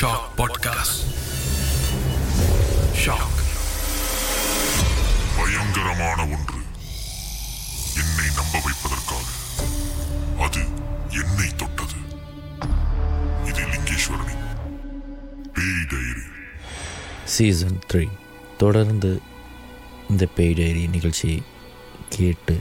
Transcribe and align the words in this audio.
Shock 0.00 0.28
podcast 0.36 1.00
shock 3.06 3.38
பயங்கரமான 5.36 6.22
ஒன்று. 6.22 6.58
என்னை 7.96 8.26
நம்ப 8.34 8.60
வைப்பதற்காக. 8.64 9.24
அது 10.38 10.60
என்னை 11.10 11.48
தொட்டது. 11.56 11.98
இது 13.44 13.62
லிங்கேஸ்வரனின் 13.66 14.44
பேய் 15.52 15.86
டைரி. 15.88 16.26
சீசன் 17.24 17.80
த்ரீ 17.92 18.08
தொடர்ந்து 18.58 19.20
இந்த 20.10 20.26
பேய் 20.26 20.52
டைரி 20.52 20.86
நிகழ்ச்சியை 20.86 21.42
கேட்டு 22.08 22.60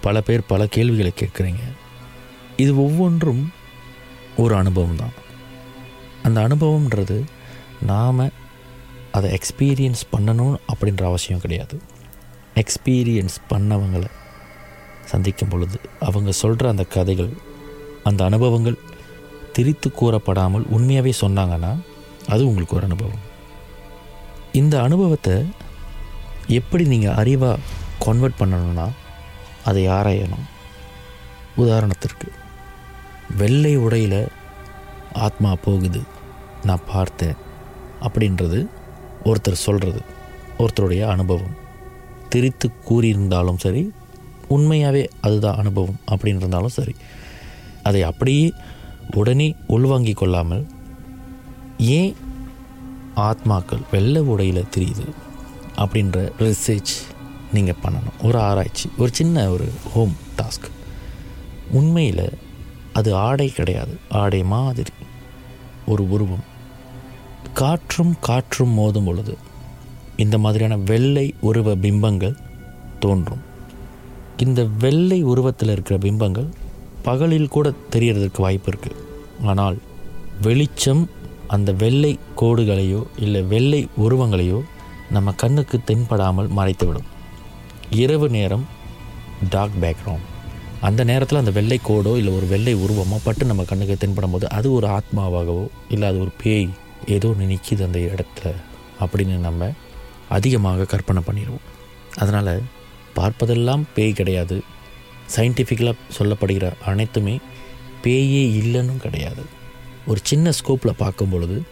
பல 0.00 0.20
பேர் 0.20 0.46
பல 0.46 0.66
கேள்விகளை 0.66 1.12
கேட்குறீங்க. 1.16 1.72
இது 2.56 2.82
ஒவ்வொன்றும் 2.82 3.52
ஒரு 4.36 4.56
அனுபவம் 4.56 4.96
தான் 4.96 5.26
அந்த 6.22 6.48
அனுபவம்ன்றது 6.48 7.24
நாம் 7.80 8.30
அதை 9.12 9.38
எக்ஸ்பீரியன்ஸ் 9.38 10.02
பண்ணணும் 10.16 10.56
அப்படின்ற 10.74 11.02
அவசியம் 11.04 11.40
கிடையாது. 11.40 11.80
எக்ஸ்பீரியன்ஸ் 12.54 13.36
பண்ணவங்களை 13.50 14.06
சந்திக்கும் 15.04 15.48
பொழுது 15.48 15.80
அவங்க 16.00 16.32
சொல்கிற 16.32 16.68
அந்த 16.68 16.84
கதைகள் 16.84 17.32
அந்த 18.04 18.24
அனுபவங்கள் 18.24 18.78
திரித்து 19.52 19.92
கூறப்படாமல் 19.92 20.66
உண்மையாகவே 20.68 21.14
சொன்னாங்கன்னா 21.20 21.80
அது 22.28 22.46
உங்களுக்கு 22.46 22.76
ஒரு 22.76 22.84
அனுபவம். 22.84 23.24
இந்த 24.52 24.82
அனுபவத்தை 24.82 25.46
எப்படி 26.46 26.84
நீங்கள் 26.84 27.14
அறிவாக 27.14 27.58
கன்வெர்ட் 27.98 28.40
பண்ணணும்னா 28.40 28.88
அதை 29.64 29.88
ஆராயணும். 29.88 30.46
உதாரணத்திற்கு 31.56 32.28
வெள்ளை 33.36 33.76
உடையில் 33.76 34.28
ஆத்மா 35.18 35.50
போகுது 35.64 36.00
நான் 36.64 36.86
பார்த்தேன் 36.92 37.34
அப்படின்றது 38.02 38.66
ஒருத்தர் 39.24 39.62
சொல்கிறது 39.66 40.00
ஒருத்தருடைய 40.58 41.02
அனுபவம். 41.08 41.56
திரித்து 42.28 42.70
கூறியிருந்தாலும் 42.88 43.58
சரி 43.58 43.82
உண்மையாகவே 44.48 45.08
அதுதான் 45.20 45.56
அனுபவம் 45.56 46.00
அப்படின்னு 46.10 46.36
இருந்தாலும் 46.36 46.76
சரி 46.78 46.94
அதை 47.82 48.02
அப்படியே 48.02 48.52
உடனே 49.16 49.48
உள்வாங்கி 49.66 50.12
கொள்ளாமல் 50.12 50.66
ஏன் 51.78 52.16
ஆத்மாக்கள் 53.16 53.82
வெள்ளை 53.90 54.22
உடையில் 54.22 54.72
தெரியுது 54.76 55.06
அப்படின்ற 55.76 56.30
ரிசர்ச் 56.38 56.94
நீங்கள் 57.52 57.80
பண்ணணும். 57.82 58.16
ஒரு 58.22 58.38
ஆராய்ச்சி 58.40 58.90
ஒரு 58.98 59.10
சின்ன 59.14 59.48
ஒரு 59.50 59.66
ஹோம் 59.94 60.16
டாஸ்க் 60.36 60.70
உண்மையில் 61.70 62.26
அது 62.92 63.14
ஆடை 63.14 63.48
கிடையாது. 63.48 63.94
ஆடை 64.08 64.42
மாதிரி. 64.42 64.90
ஒரு 65.92 66.04
உருவம். 66.14 66.44
காற்றும் 67.60 68.14
காற்றும் 68.28 68.74
மோதும் 68.78 69.06
பொழுது 69.08 69.34
இந்த 70.24 70.36
மாதிரியான 70.44 70.76
வெள்ளை 70.90 71.26
உருவ 71.48 71.74
பிம்பங்கள் 71.84 72.36
தோன்றும். 73.04 73.42
இந்த 74.44 74.60
வெள்ளை 74.84 75.20
உருவத்தில் 75.32 75.72
இருக்கிற 75.74 75.96
பிம்பங்கள் 76.04 76.48
பகலில் 77.06 77.52
கூட 77.54 77.66
தெரியறதுக்கு 77.94 78.40
வாய்ப்பு 78.44 78.70
இருக்குது 78.72 79.04
ஆனால் 79.50 79.76
வெளிச்சம் 80.46 81.02
அந்த 81.54 81.70
வெள்ளை 81.82 82.12
கோடுகளையோ 82.40 83.02
இல்லை 83.26 83.42
வெள்ளை 83.52 83.82
உருவங்களையோ 84.06 84.58
நம்ம 85.16 85.32
கண்ணுக்கு 85.42 85.76
தென்படாமல் 85.86 86.50
மறைத்துவிடும். 86.58 87.08
இரவு 88.02 88.26
நேரம் 88.36 88.66
டார்க் 89.50 89.78
பேக்ரவுண்ட். 89.82 90.28
அந்த 90.80 91.04
நேரத்தில் 91.04 91.38
அந்த 91.38 91.50
வெள்ளை 91.50 91.80
கோடோ 91.84 92.16
இல்லை 92.16 92.32
ஒரு 92.34 92.46
வெள்ளை 92.46 92.74
உருவமோ 92.74 93.16
பட்டு 93.24 93.44
நம்ம 93.44 93.64
கண்ணுக்கு 93.64 93.96
தென்படும் 93.96 94.30
போது 94.30 94.48
அது 94.48 94.72
ஒரு 94.72 94.86
ஆத்மாவாகவோ 94.88 95.68
இல்லை 95.88 96.08
அது 96.08 96.20
ஒரு 96.20 96.32
பேய் 96.42 96.68
ஏதோ 97.06 97.28
ஒன்று 97.28 97.46
நிற்கிது 97.46 97.82
அந்த 97.82 97.98
இடத்துல 97.98 98.52
அப்படின்னு 99.00 99.36
நம்ம 99.38 99.70
அதிகமாக 100.28 100.84
கற்பனை 100.84 101.22
பண்ணிடுவோம். 101.26 101.66
அதனால் 102.14 102.62
பார்ப்பதெல்லாம் 103.14 103.84
பேய் 103.94 104.12
கிடையாது. 104.12 104.62
சயின்டிஃபிக்கலாக 105.36 105.96
சொல்லப்படுகிற 106.18 106.72
அனைத்துமே 106.84 107.40
பேயே 108.02 108.42
இல்லைன்னு 108.60 108.96
கிடையாது. 108.96 109.42
ஒரு 110.06 110.20
சின்ன 110.22 110.50
ஸ்கோப்பில் 110.50 111.00
பார்க்கும் 111.02 111.28
பொழுது 111.28 111.62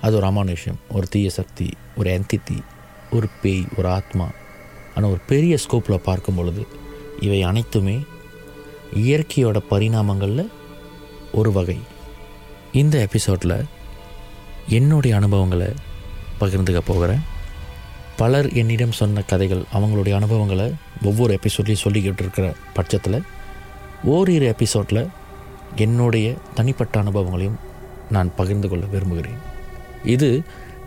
அது 0.00 0.16
ஒரு 0.16 0.26
அமானுஷம் 0.26 0.80
ஒரு 0.88 1.06
தீய 1.08 1.30
சக்தி 1.30 1.68
ஒரு 1.96 2.10
எந்தித்தி 2.10 2.58
ஒரு 3.10 3.28
பேய் 3.42 3.64
ஒரு 3.76 3.88
ஆத்மா 3.88 4.26
ஆனால் 4.94 5.10
ஒரு 5.10 5.20
பெரிய 5.26 5.58
ஸ்கோப்பில் 5.64 6.06
பார்க்கும் 6.08 6.34
பொழுது 6.34 6.66
இவை 7.20 7.42
அனைத்துமே 7.42 7.96
இயற்கையோட 8.94 9.58
பரிணாமங்களில் 9.70 10.50
ஒரு 11.32 11.52
வகை. 11.52 11.78
இந்த 12.72 12.98
எபிசோடில் 12.98 13.64
என்னுடைய 14.68 15.16
அனுபவங்களை 15.16 15.66
பகிர்ந்துக்க 16.40 16.80
போகிறேன். 16.86 17.20
பலர் 18.16 18.52
என்னிடம் 18.52 18.92
சொன்ன 18.92 19.22
கதைகள் 19.22 19.62
அவங்களுடைய 19.74 20.14
அனுபவங்களை 20.14 20.74
ஒவ்வொரு 21.02 21.38
எபிசோட்லேயும் 21.38 21.84
சொல்லிக்கிட்டு 21.84 22.18
இருக்கிற 22.18 22.54
பட்சத்தில் 22.74 23.22
ஓரிரு 24.04 24.46
எபிசோடில் 24.46 25.08
என்னுடைய 25.76 26.34
தனிப்பட்ட 26.54 26.98
அனுபவங்களையும் 26.98 27.58
நான் 28.10 28.34
பகிர்ந்து 28.34 28.68
கொள்ள 28.68 28.84
விரும்புகிறேன். 28.84 29.36
இது 30.04 30.42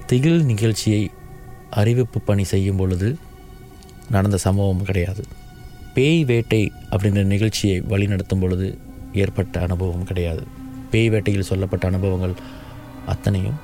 திகில் 0.05 0.43
நிகழ்ச்சியை 0.43 1.11
அறிவிப்பு 1.69 2.19
பணி 2.19 2.43
செய்யும் 2.43 2.75
பொழுது 2.75 3.17
நடந்த 4.09 4.37
சம்பவம் 4.37 4.83
கிடையாது. 4.83 5.23
பேய் 5.93 6.25
வேட்டை 6.25 6.71
அப்படின்ற 6.91 7.23
நிகழ்ச்சியை 7.23 7.81
வழிநடத்தும் 7.81 8.39
பொழுது 8.39 8.77
ஏற்பட்ட 9.13 9.59
அனுபவம் 9.59 10.03
கிடையாது. 10.03 10.43
பேய் 10.91 11.09
வேட்டையில் 11.09 11.41
சொல்லப்பட்ட 11.41 11.87
அனுபவங்கள் 11.87 12.33
அத்தனையும் 13.05 13.55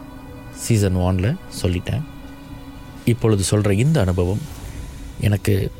சீசன் 0.53 0.95
ஒனில் 0.95 1.35
சொல்லிட்டேன். 1.61 2.03
இப்பொழுது 3.05 3.43
சொல்கிற 3.43 3.73
இந்த 3.73 3.99
அனுபவம் 3.99 4.41
எனக்கு 5.19 5.71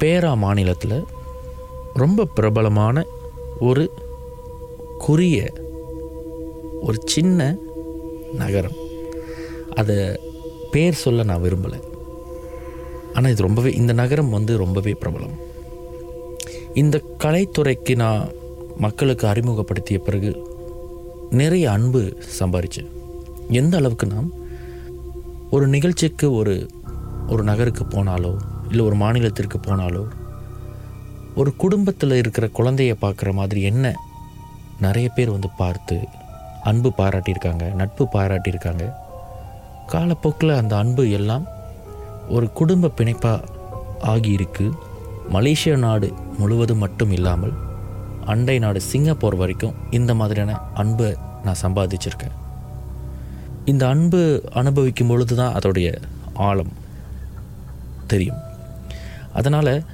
பேரா 0.00 0.36
மாநிலத்தில் 0.36 1.04
ரொம்ப 1.94 2.24
பிரபலமான 2.24 3.04
ஒரு 3.60 3.90
குறிய 5.08 5.48
ஒரு 6.80 7.02
சின்ன 7.04 7.56
நகரம். 8.32 8.76
அதை 9.74 10.20
பேர் 10.70 10.94
சொல்ல 10.94 11.22
நான் 11.22 11.42
விரும்பலை. 11.42 11.93
ஆனால் 13.14 13.30
இது 13.30 13.42
ரொம்பவே 13.42 13.72
இந்த 13.72 13.92
நகரம் 13.92 14.30
வந்து 14.30 14.56
ரொம்பவே 14.56 14.96
பிரபலம். 15.00 15.34
இந்த 16.74 17.02
கலைத்துறைக்கு 17.24 17.94
நான் 17.96 18.28
மக்களுக்கு 18.76 19.26
அறிமுகப்படுத்திய 19.26 19.98
பிறகு 19.98 20.30
நிறைய 21.30 21.70
அன்பு 21.70 22.16
சம்பாரித்தேன் 22.38 22.90
எந்த 23.50 23.76
அளவுக்கு 23.76 24.06
நாம் 24.06 24.30
ஒரு 25.50 25.66
நிகழ்ச்சிக்கு 25.66 26.32
ஒரு 26.32 26.70
ஒரு 27.28 27.42
நகருக்கு 27.42 27.84
போனாலோ 27.84 28.36
இல்லை 28.70 28.84
ஒரு 28.84 28.96
மாநிலத்திற்கு 28.96 29.58
போனாலோ 29.62 30.04
ஒரு 31.34 31.56
குடும்பத்தில் 31.56 32.10
இருக்கிற 32.10 32.48
குழந்தைய 32.58 32.94
பார்க்குற 33.00 33.32
மாதிரி 33.32 33.62
என்ன 33.62 33.94
நிறைய 34.80 35.08
பேர் 35.08 35.30
வந்து 35.30 35.48
பார்த்து 35.56 35.96
அன்பு 36.62 36.92
பாராட்டியிருக்காங்க 36.98 37.74
நட்பு 37.74 38.08
பாராட்டியிருக்காங்க. 38.12 38.92
காலப்போக்கில் 39.86 40.50
அந்த 40.50 40.76
அன்பு 40.76 41.10
எல்லாம் 41.10 41.44
ஒரு 42.28 42.52
குடும்ப 42.52 42.90
பிணைப்பாக 42.96 43.44
ஆகியிருக்கு. 44.02 44.70
மலேசியா 45.32 45.76
நாடு 45.76 46.12
முழுவதும் 46.38 46.78
மட்டும் 46.78 47.10
இல்லாமல் 47.10 47.52
அண்டை 48.24 48.58
நாடு 48.58 48.80
சிங்கப்பூர் 48.80 49.36
வரைக்கும் 49.36 49.74
இந்த 49.90 50.14
மாதிரியான 50.14 50.58
அன்பை 50.74 51.16
நான் 51.44 51.62
சம்பாதிச்சிருக்கேன். 51.62 52.34
இந்த 53.64 53.88
அன்பு 53.88 54.42
அனுபவிக்கும் 54.52 55.06
பொழுது 55.06 55.36
தான் 55.36 55.54
அதோடைய 55.54 56.02
ஆழம் 56.34 56.72
தெரியும். 58.06 58.36
அதனால் 59.32 59.84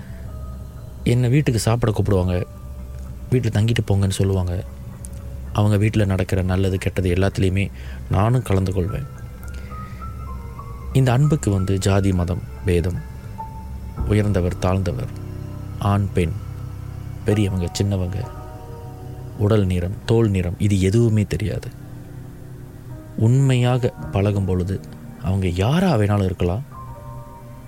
என்னை 1.05 1.31
வீட்டுக்கு 1.31 1.61
சாப்பிட 1.61 1.93
கூப்பிடுவாங்க. 1.93 2.45
வீட்டில் 3.31 3.53
தங்கிட்டு 3.53 3.91
போங்கன்னு 3.91 4.11
சொல்லுவாங்க. 4.11 4.65
அவங்க 5.53 5.77
வீட்டில் 5.77 6.07
நடக்கிற 6.07 6.43
நல்லது 6.43 6.79
கெட்டது 6.79 7.15
எல்லாத்துலேயுமே 7.15 7.71
நானும் 8.11 8.43
கலந்து 8.43 8.73
கொள்வேன். 8.73 9.07
இந்த 10.93 11.13
அன்புக்கு 11.13 11.51
வந்து 11.51 11.79
ஜாதி 11.79 12.13
மதம் 12.13 12.43
பேதம் 12.65 12.97
உயர்ந்தவர் 14.09 14.59
தாழ்ந்தவர் 14.59 15.13
ஆண் 15.79 16.07
பெண் 16.15 16.33
பெரியவங்க 17.25 17.67
சின்னவங்க 17.81 18.19
உடல் 19.39 19.67
நிறம் 19.67 19.97
தோல் 20.07 20.31
நிறம் 20.31 20.59
இது 20.59 20.81
எதுவுமே 20.81 21.25
தெரியாது. 21.25 21.69
உண்மையாக 23.17 23.93
பழகும் 24.13 24.45
பொழுது 24.45 24.81
அவங்க 25.23 25.49
யாராக 25.49 26.05
வேணாலும் 26.05 26.25
இருக்கலாம். 26.25 26.63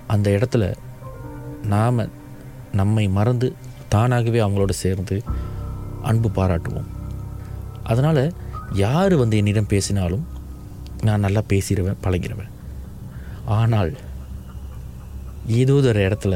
அந்த 0.06 0.30
இடத்துல 0.30 0.74
நாம் 1.62 2.08
நம்மை 2.72 3.08
மறந்து 3.08 3.54
தானாகவே 3.88 4.40
அவங்களோட 4.40 4.70
சேர்ந்து 4.70 5.22
அன்பு 6.02 6.28
பாராட்டுவோம். 6.28 6.90
அதனால் 7.82 8.24
யார் 8.72 9.14
வந்து 9.14 9.36
என்னிடம் 9.36 9.66
பேசினாலும் 9.66 10.26
நான் 11.02 11.20
நல்லா 11.20 11.40
பேசிடுவேன் 11.48 12.02
பழகிடுவேன். 12.02 12.51
ஆனால் 13.58 13.92
ஏதோ 15.60 15.76
ஒரு 15.90 16.00
இடத்துல 16.08 16.34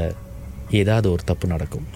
ஏதாவது 0.81 1.07
ஒரு 1.15 1.23
தப்பு 1.25 1.47
நடக்கும். 1.49 1.87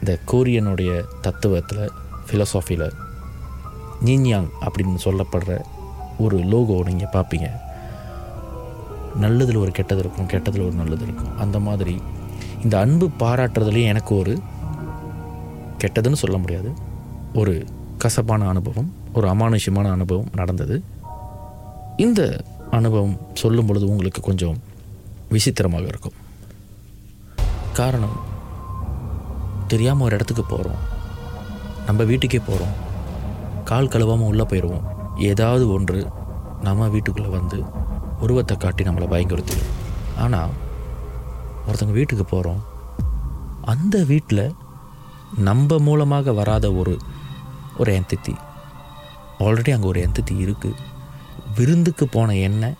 இந்த 0.00 0.12
கோரியனுடைய 0.30 0.90
தத்துவத்தில் 1.26 1.94
ஃபிலசாஃபியில் 2.26 2.88
நீன்யாங் 4.06 4.48
அப்படின்னு 4.66 4.98
சொல்லப்படுற 5.04 5.52
ஒரு 6.24 6.36
லோகோ 6.52 6.76
நீங்கள் 6.88 7.14
பார்ப்பீங்க 7.14 7.48
நல்லதில் 9.22 9.62
ஒரு 9.64 9.72
கெட்டது 9.78 10.02
இருக்கும் 10.02 10.30
கெட்டதில் 10.32 10.66
ஒரு 10.66 10.76
நல்லது 10.80 11.04
இருக்கும். 11.06 11.32
அந்த 11.36 11.58
மாதிரி 11.66 11.94
இந்த 12.64 12.74
அன்பு 12.84 13.06
பாராட்டுறதுலேயும் 13.22 13.92
எனக்கு 13.92 14.12
ஒரு 14.22 14.34
கெட்டதுன்னு 15.82 16.22
சொல்ல 16.22 16.36
முடியாது. 16.42 16.70
ஒரு 17.40 17.54
கசப்பான 18.02 18.48
அனுபவம் 18.48 18.90
ஒரு 19.12 19.26
அமானுஷ்யமான 19.28 19.90
அனுபவம் 19.96 20.30
நடந்தது. 20.34 20.76
இந்த 22.04 22.20
அனுபவம் 22.70 23.18
சொல்லும் 23.34 23.66
பொழுது 23.66 23.86
உங்களுக்கு 23.86 24.20
கொஞ்சம் 24.20 24.60
விசித்திரமாக 25.30 25.86
இருக்கும். 25.86 26.14
காரணம் 27.72 28.16
தெரியாமல் 29.68 30.04
ஒரு 30.04 30.14
இடத்துக்கு 30.14 30.44
போகிறோம் 30.44 30.82
நம்ம 31.86 32.04
வீட்டுக்கே 32.04 32.38
போகிறோம் 32.38 32.74
கால் 33.64 33.88
கழுவாமல் 33.88 34.26
உள்ளே 34.26 34.42
போயிடுவோம் 34.42 34.86
ஏதாவது 35.16 35.68
ஒன்று 35.68 36.06
நம்ம 36.62 36.88
வீட்டுக்குள்ளே 36.88 37.28
வந்து 37.28 37.64
உருவத்தை 38.20 38.56
காட்டி 38.56 38.84
நம்மளை 38.84 39.08
பயங்கரத்திடும் 39.08 39.72
ஆனால் 40.18 40.50
ஒருத்தங்க 41.66 41.92
வீட்டுக்கு 41.92 42.24
போகிறோம் 42.24 42.62
அந்த 43.64 44.04
வீட்டில் 44.04 44.54
நம்ம 45.38 45.78
மூலமாக 45.78 46.32
வராத 46.32 46.72
ஒரு 46.72 46.98
ஒரு 47.78 47.92
எந்தித்தி 47.92 48.34
ஆல்ரெடி 49.38 49.70
அங்கே 49.70 49.86
ஒரு 49.86 50.00
எந்தித்தி 50.06 50.34
இருக்குது 50.36 50.85
விருந்துக்கு 51.56 52.08
போன 52.08 52.36
எண்ணெய் 52.36 52.78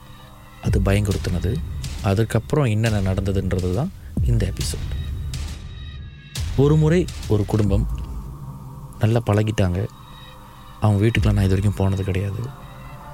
அது 0.62 0.80
பயங்கொடுத்துனது 0.80 1.54
அதுக்கப்புறம் 2.02 2.64
என்னென்ன 2.64 3.12
நடந்ததுன்றது 3.12 3.74
தான் 3.74 3.92
இந்த 4.24 4.52
எபிசோட் 4.52 4.92
ஒரு 6.56 6.76
முறை 6.76 7.06
ஒரு 7.28 7.44
குடும்பம் 7.44 7.86
நல்லா 8.98 9.20
பழகிட்டாங்க. 9.26 9.86
அவங்க 10.80 11.06
வீட்டுக்கெலாம் 11.06 11.36
நான் 11.36 11.46
இது 11.48 11.54
வரைக்கும் 11.56 11.74
போனது 11.74 12.04
கிடையாது. 12.04 12.42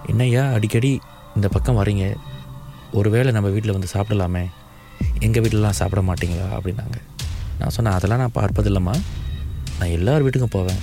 என்னய்யா 0.06 0.52
அடிக்கடி 0.52 1.00
இந்த 1.34 1.48
பக்கம் 1.48 1.84
வரீங்க. 1.84 2.14
ஒருவேளை 2.92 3.32
நம்ம 3.32 3.48
வீட்டில் 3.48 3.72
வந்து 3.72 3.88
சாப்பிடலாமே. 3.92 4.44
எங்கள் 5.18 5.42
வீட்டிலலாம் 5.42 5.78
சாப்பிட 5.80 6.02
மாட்டிங்களா? 6.02 6.46
அப்படின்னாங்க. 6.58 6.98
நான் 7.58 7.68
சொன்னேன் 7.68 7.94
அதெல்லாம் 7.94 8.18
நான் 8.18 8.36
பார்ப்பதில்லம்மா. 8.38 8.94
நான் 9.78 9.94
எல்லார் 9.98 10.26
வீட்டுக்கும் 10.26 10.56
போவேன். 10.58 10.80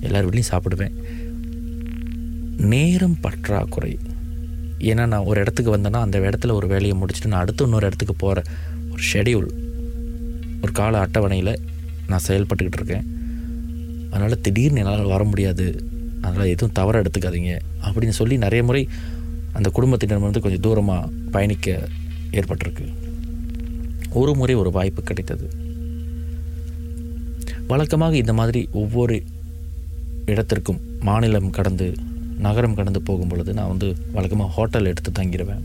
எல்லார் 0.00 0.28
வீட்லேயும் 0.28 0.50
சாப்பிடுவேன். 0.50 1.13
நேரம் 2.56 3.20
பற்றாக்குறை. 3.20 3.98
ஏன்னா 4.78 5.06
நான் 5.06 5.24
ஒரு 5.24 5.40
இடத்துக்கு 5.40 5.76
வந்தேன்னா 5.76 6.00
அந்த 6.00 6.18
இடத்துல 6.18 6.52
ஒரு 6.52 6.66
வேலையை 6.66 6.98
முடிச்சுட்டு 6.98 7.26
நான் 7.26 7.40
அடுத்து 7.40 7.64
இன்னொரு 7.64 7.86
இடத்துக்கு 7.86 8.14
போகிற 8.14 8.42
ஒரு 8.90 9.02
ஷெடியூல் 9.12 9.62
ஒரு 10.62 10.72
கால 10.72 10.98
அட்டவணையில் 10.98 11.58
நான் 12.08 12.20
செயல்பட்டுக்கிட்டு 12.26 12.72
இருக்கேன். 12.72 13.18
அதனால் 14.10 14.40
திடீர்னு 14.40 14.78
என்னால் 14.78 15.02
வர 15.02 15.24
முடியாது. 15.24 15.84
அதனால் 16.20 16.46
எதுவும் 16.46 16.72
தவற 16.72 17.02
எடுத்துக்காதீங்க. 17.02 17.58
அப்படின்னு 17.82 18.08
சொல்லி 18.08 18.36
நிறைய 18.36 18.64
முறை 18.64 18.88
அந்த 19.52 19.70
குடும்பத்தினர் 19.70 20.18
வந்து 20.18 20.40
கொஞ்சம் 20.40 20.60
தூரமாக 20.60 21.08
பயணிக்க 21.30 21.88
ஏற்பட்டிருக்கு. 22.30 22.92
ஒரு 24.10 24.34
முறை 24.36 24.54
ஒரு 24.54 24.70
வாய்ப்பு 24.70 25.02
கிடைத்தது. 25.02 25.50
வழக்கமாக 27.66 28.16
இந்த 28.16 28.32
மாதிரி 28.32 28.68
ஒவ்வொரு 28.72 29.22
இடத்திற்கும் 30.26 30.80
மாநிலம் 31.00 31.50
கடந்து 31.50 31.94
நகரம் 32.38 32.74
கடந்து 32.74 33.02
போகும் 33.02 33.28
பொழுது 33.28 33.52
நான் 33.52 33.68
வந்து 33.68 33.96
வழக்கமாக 34.12 34.52
ஹோட்டல் 34.52 34.84
எடுத்து 34.84 35.22
தங்கிடுவேன் 35.22 35.62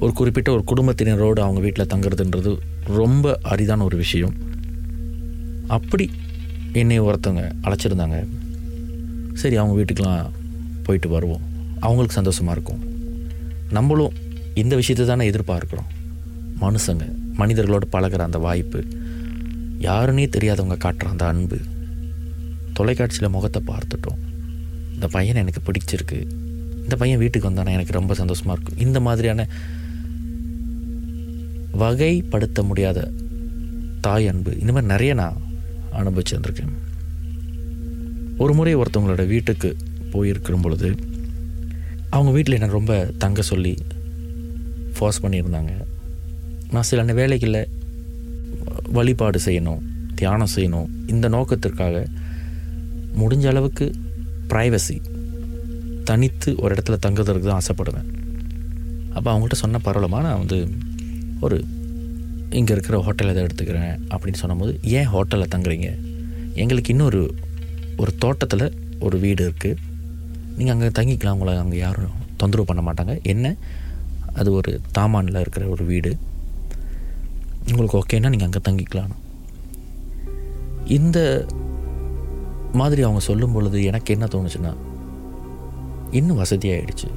ஒரு 0.00 0.12
குறிப்பிட்ட 0.12 0.52
ஒரு 0.52 0.64
குடும்பத்தினரோடு 0.66 1.40
அவங்க 1.40 1.60
வீட்டில் 1.60 1.86
தங்குறதுன்றது 1.86 2.58
ரொம்ப 2.84 3.38
அரிதான 3.42 3.82
ஒரு 3.82 3.96
விஷயம். 3.96 4.34
அப்படி 5.66 6.10
என்னை 6.72 7.00
ஒருத்தவங்க 7.00 7.52
அழைச்சிருந்தாங்க. 7.62 8.26
சரி 9.32 9.56
அவங்க 9.56 9.82
வீட்டுக்கெலாம் 9.82 10.30
போயிட்டு 10.82 11.08
வருவோம். 11.08 11.40
அவங்களுக்கு 11.80 12.14
சந்தோஷமாக 12.14 12.60
இருக்கும். 12.60 12.82
நம்மளும் 13.70 14.12
இந்த 14.54 14.76
விஷயத்தை 14.76 15.16
தானே 15.16 15.30
எதிர்பார்க்குறோம். 15.30 15.88
மனுஷங்க 16.60 17.14
மனிதர்களோடு 17.38 17.86
பழகுற 17.92 18.18
அந்த 18.18 18.38
வாய்ப்பு 18.38 18.84
யாருன்னே 19.78 20.28
தெரியாதவங்க 20.36 20.76
காட்டுற 20.84 21.04
அந்த 21.04 21.26
அன்பு. 21.26 21.58
தொலைக்காட்சியில் 22.72 23.30
முகத்தை 23.30 23.62
பார்த்துட்டோம். 23.66 24.25
இந்த 24.96 25.06
பையனை 25.14 25.38
எனக்கு 25.44 25.62
பிடிச்சிருக்கு. 25.68 26.18
இந்த 26.84 26.96
பையன் 27.00 27.22
வீட்டுக்கு 27.22 27.50
வந்தானே 27.50 27.72
எனக்கு 27.76 27.98
ரொம்ப 28.00 28.14
சந்தோஷமாக 28.20 28.56
இருக்கும் 28.58 28.82
இந்த 28.86 28.98
மாதிரியான 29.06 29.46
வகைப்படுத்த 31.82 32.60
முடியாத 32.70 33.08
தாய் 34.06 34.28
அன்பு. 34.30 34.52
இந்த 34.62 34.70
மாதிரி 34.72 34.92
நிறைய 34.92 35.14
நான் 35.20 35.40
அனுபவிச்சு 36.00 36.34
வந்திருக்கேன். 36.36 36.74
ஒரு 38.42 38.52
முறை 38.58 38.72
ஒருத்தவங்களோட 38.76 39.24
வீட்டுக்கு 39.34 39.70
போயிருக்கிற 40.12 40.56
பொழுது 40.64 40.88
அவங்க 42.14 42.30
வீட்டில் 42.36 42.56
என்னை 42.58 42.68
ரொம்ப 42.78 42.94
தங்க 43.24 43.42
சொல்லி 43.50 43.74
ஃபோர்ஸ் 44.96 45.22
பண்ணியிருந்தாங்க. 45.24 45.72
நான் 46.74 46.88
சில 46.90 47.12
வேலைகளில் 47.20 47.62
வழிபாடு 48.96 49.38
செய்யணும் 49.44 49.82
தியானம் 50.20 50.54
செய்யணும் 50.56 50.90
இந்த 51.12 51.26
நோக்கத்திற்காக 51.28 51.96
முடிஞ்ச 53.20 53.44
அளவுக்கு 53.52 53.86
ப்ரைவசி 54.50 54.96
தனித்து 56.08 56.50
ஒரு 56.62 56.70
இடத்துல 56.74 56.96
தங்குறதுக்கு 57.06 57.48
தான் 57.50 57.60
ஆசைப்படுவேன். 57.62 58.08
அப்போ 59.16 59.28
அவங்கள்ட்ட 59.32 59.58
சொன்ன 59.62 59.80
பரவாயில்லமா 59.84 60.20
நான் 60.26 60.40
வந்து 60.42 60.58
ஒரு 61.46 61.56
இங்கே 62.58 62.72
இருக்கிற 62.74 62.96
ஹோட்டலில் 63.06 63.32
எதை 63.34 63.42
எடுத்துக்கிறேன் 63.46 63.94
அப்படின்னு 64.12 64.40
சொன்னபோது 64.42 64.72
ஏன் 64.98 65.08
ஹோட்டலில் 65.14 65.52
தங்குறீங்க? 65.54 65.88
எங்களுக்கு 66.62 66.92
இன்னொரு 66.94 67.20
ஒரு 68.02 68.12
தோட்டத்தில் 68.24 68.66
ஒரு 69.06 69.16
வீடு 69.24 69.42
இருக்குது 69.48 69.80
நீங்கள் 70.56 70.74
அங்கே 70.74 70.88
தங்கிக்கலாம் 70.98 71.36
உங்களை 71.36 71.54
அங்கே 71.62 71.78
யாரும் 71.78 72.14
தொந்தரவு 72.40 72.68
பண்ண 72.70 72.82
மாட்டாங்க. 72.86 73.14
என்ன? 73.32 73.46
அது 74.40 74.48
ஒரு 74.52 74.80
தாமானில் 74.96 75.42
இருக்கிற 75.44 75.66
ஒரு 75.74 75.84
வீடு. 75.84 76.10
உங்களுக்கு 77.70 77.98
ஓகேன்னா 78.00 78.30
நீங்கள் 78.34 78.48
அங்கே 78.48 78.62
தங்கிக்கலாம். 78.68 79.12
இந்த 80.98 81.18
மாதிரி 82.80 83.02
அவங்க 83.06 83.20
சொல்லும் 83.28 83.54
பொழுது 83.56 83.78
எனக்கு 83.90 84.12
என்ன 84.14 84.26
தோணுச்சுன்னா 84.34 84.72
இன்னும் 86.18 86.40
வசதியாகிடுச்சு 86.42 87.08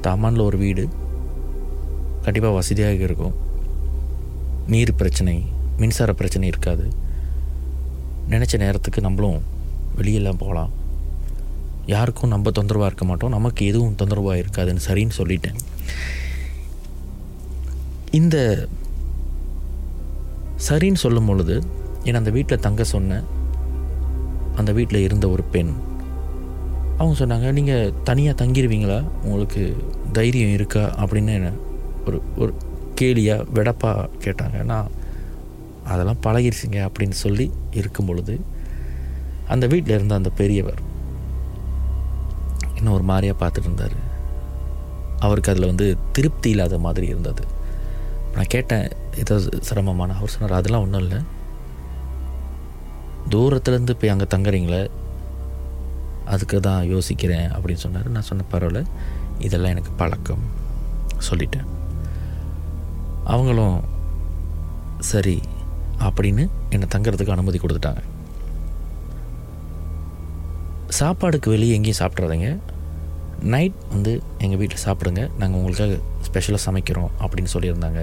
தாமானில் 0.00 0.48
ஒரு 0.48 0.58
வீடு 0.64 0.84
கண்டிப்பாக 2.24 2.54
வசதியாக 2.54 3.06
இருக்கும். 3.06 3.34
நீர் 4.72 4.98
பிரச்சனை 5.00 5.34
மின்சார 5.80 6.10
பிரச்சனை 6.18 6.48
இருக்காது. 6.48 6.84
நினச்ச 8.30 8.58
நேரத்துக்கு 8.58 9.00
நம்மளும் 9.06 9.40
வெளியெல்லாம் 9.96 10.40
போகலாம். 10.42 10.72
யாருக்கும் 11.86 12.32
நம்ம 12.34 12.50
தொந்தரவாக 12.50 12.90
இருக்க 12.90 13.04
மாட்டோம். 13.04 13.34
நமக்கு 13.36 13.62
எதுவும் 13.70 13.96
தொந்தரவாக 13.98 14.40
இருக்காதுன்னு 14.42 14.84
சரின்னு 14.88 15.16
சொல்லிட்டேன். 15.20 15.58
இந்த 18.18 18.36
சரின்னு 20.68 21.02
சொல்லும் 21.04 21.28
பொழுது 21.30 21.54
என்னை 21.98 22.18
அந்த 22.20 22.32
வீட்டில் 22.36 22.64
தங்க 22.66 22.84
சொன்ன 22.94 23.22
அந்த 24.62 24.72
வீட்டில் 24.78 25.06
இருந்த 25.08 25.26
ஒரு 25.28 25.42
பெண். 25.54 25.72
அவங்க 26.98 27.14
சொன்னாங்க 27.22 27.52
நீங்கள் 27.58 27.92
தனியாக 28.04 28.44
தங்கிடுவீங்களா 28.44 28.98
உங்களுக்கு 29.22 29.62
தைரியம் 30.12 30.52
இருக்கா? 30.58 30.84
அப்படின்னு 31.04 31.52
ஒரு 32.06 32.18
ஒரு 32.36 32.52
கேலியாக 33.00 33.46
வெடப்பாக 33.54 34.08
கேட்டாங்க. 34.24 34.58
நான் 34.72 34.90
அதெல்லாம் 35.84 36.22
பழகிருச்சிங்க 36.26 36.78
அப்படின்னு 36.86 37.16
சொல்லி 37.24 37.46
இருக்கும் 37.80 38.06
பொழுது 38.06 38.34
அந்த 39.48 39.64
வீட்டில் 39.66 39.94
இருந்த 39.94 40.14
அந்த 40.14 40.30
பெரியவர் 40.40 40.80
இன்னும் 42.76 42.94
ஒரு 42.94 43.02
மாதிரியாக 43.02 43.38
பார்த்துட்டு 43.42 43.68
இருந்தார். 43.68 43.96
அவருக்கு 45.18 45.50
அதில் 45.52 45.70
வந்து 45.72 45.86
திருப்தி 46.12 46.50
இல்லாத 46.50 46.78
மாதிரி 46.86 47.06
இருந்தது. 47.06 47.44
நான் 48.34 48.52
கேட்டேன் 48.54 48.86
ஏதோ 49.18 49.34
சிரமமான 49.60 50.14
அவர் 50.16 50.34
சொன்னார் 50.34 50.58
அதெல்லாம் 50.58 50.82
ஒன்றும் 50.82 51.02
இல்லை. 51.02 51.20
தூரத்துலேருந்து 53.34 53.94
போய் 54.00 54.12
அங்கே 54.14 54.26
தங்குறீங்களே 54.34 54.82
அதுக்கு 56.32 56.56
தான் 56.66 56.82
யோசிக்கிறேன் 56.92 57.48
அப்படின்னு 57.54 57.84
சொன்னார். 57.84 58.08
நான் 58.16 58.28
சொன்ன 58.30 58.44
பரவாயில்ல 58.52 58.82
இதெல்லாம் 59.46 59.72
எனக்கு 59.74 59.92
பழக்கம் 60.02 60.44
சொல்லிட்டேன். 61.28 61.68
அவங்களும் 63.34 63.78
சரி 65.10 65.36
அப்படின்னு 66.06 66.44
என்னை 66.74 66.86
தங்குறதுக்கு 66.94 67.34
அனுமதி 67.34 67.58
கொடுத்துட்டாங்க. 67.62 68.02
சாப்பாடுக்கு 71.00 71.48
வெளியே 71.54 71.74
எங்கேயும் 71.76 72.00
சாப்பிட்றாதீங்க 72.00 72.48
நைட் 73.52 73.78
வந்து 73.92 74.12
எங்கள் 74.44 74.60
வீட்டில் 74.60 74.84
சாப்பிடுங்க. 74.86 75.22
நாங்கள் 75.40 75.58
உங்களுக்காக 75.60 75.94
ஸ்பெஷலாக 76.26 76.64
சமைக்கிறோம் 76.66 77.12
அப்படின்னு 77.22 77.52
சொல்லியிருந்தாங்க. 77.54 78.02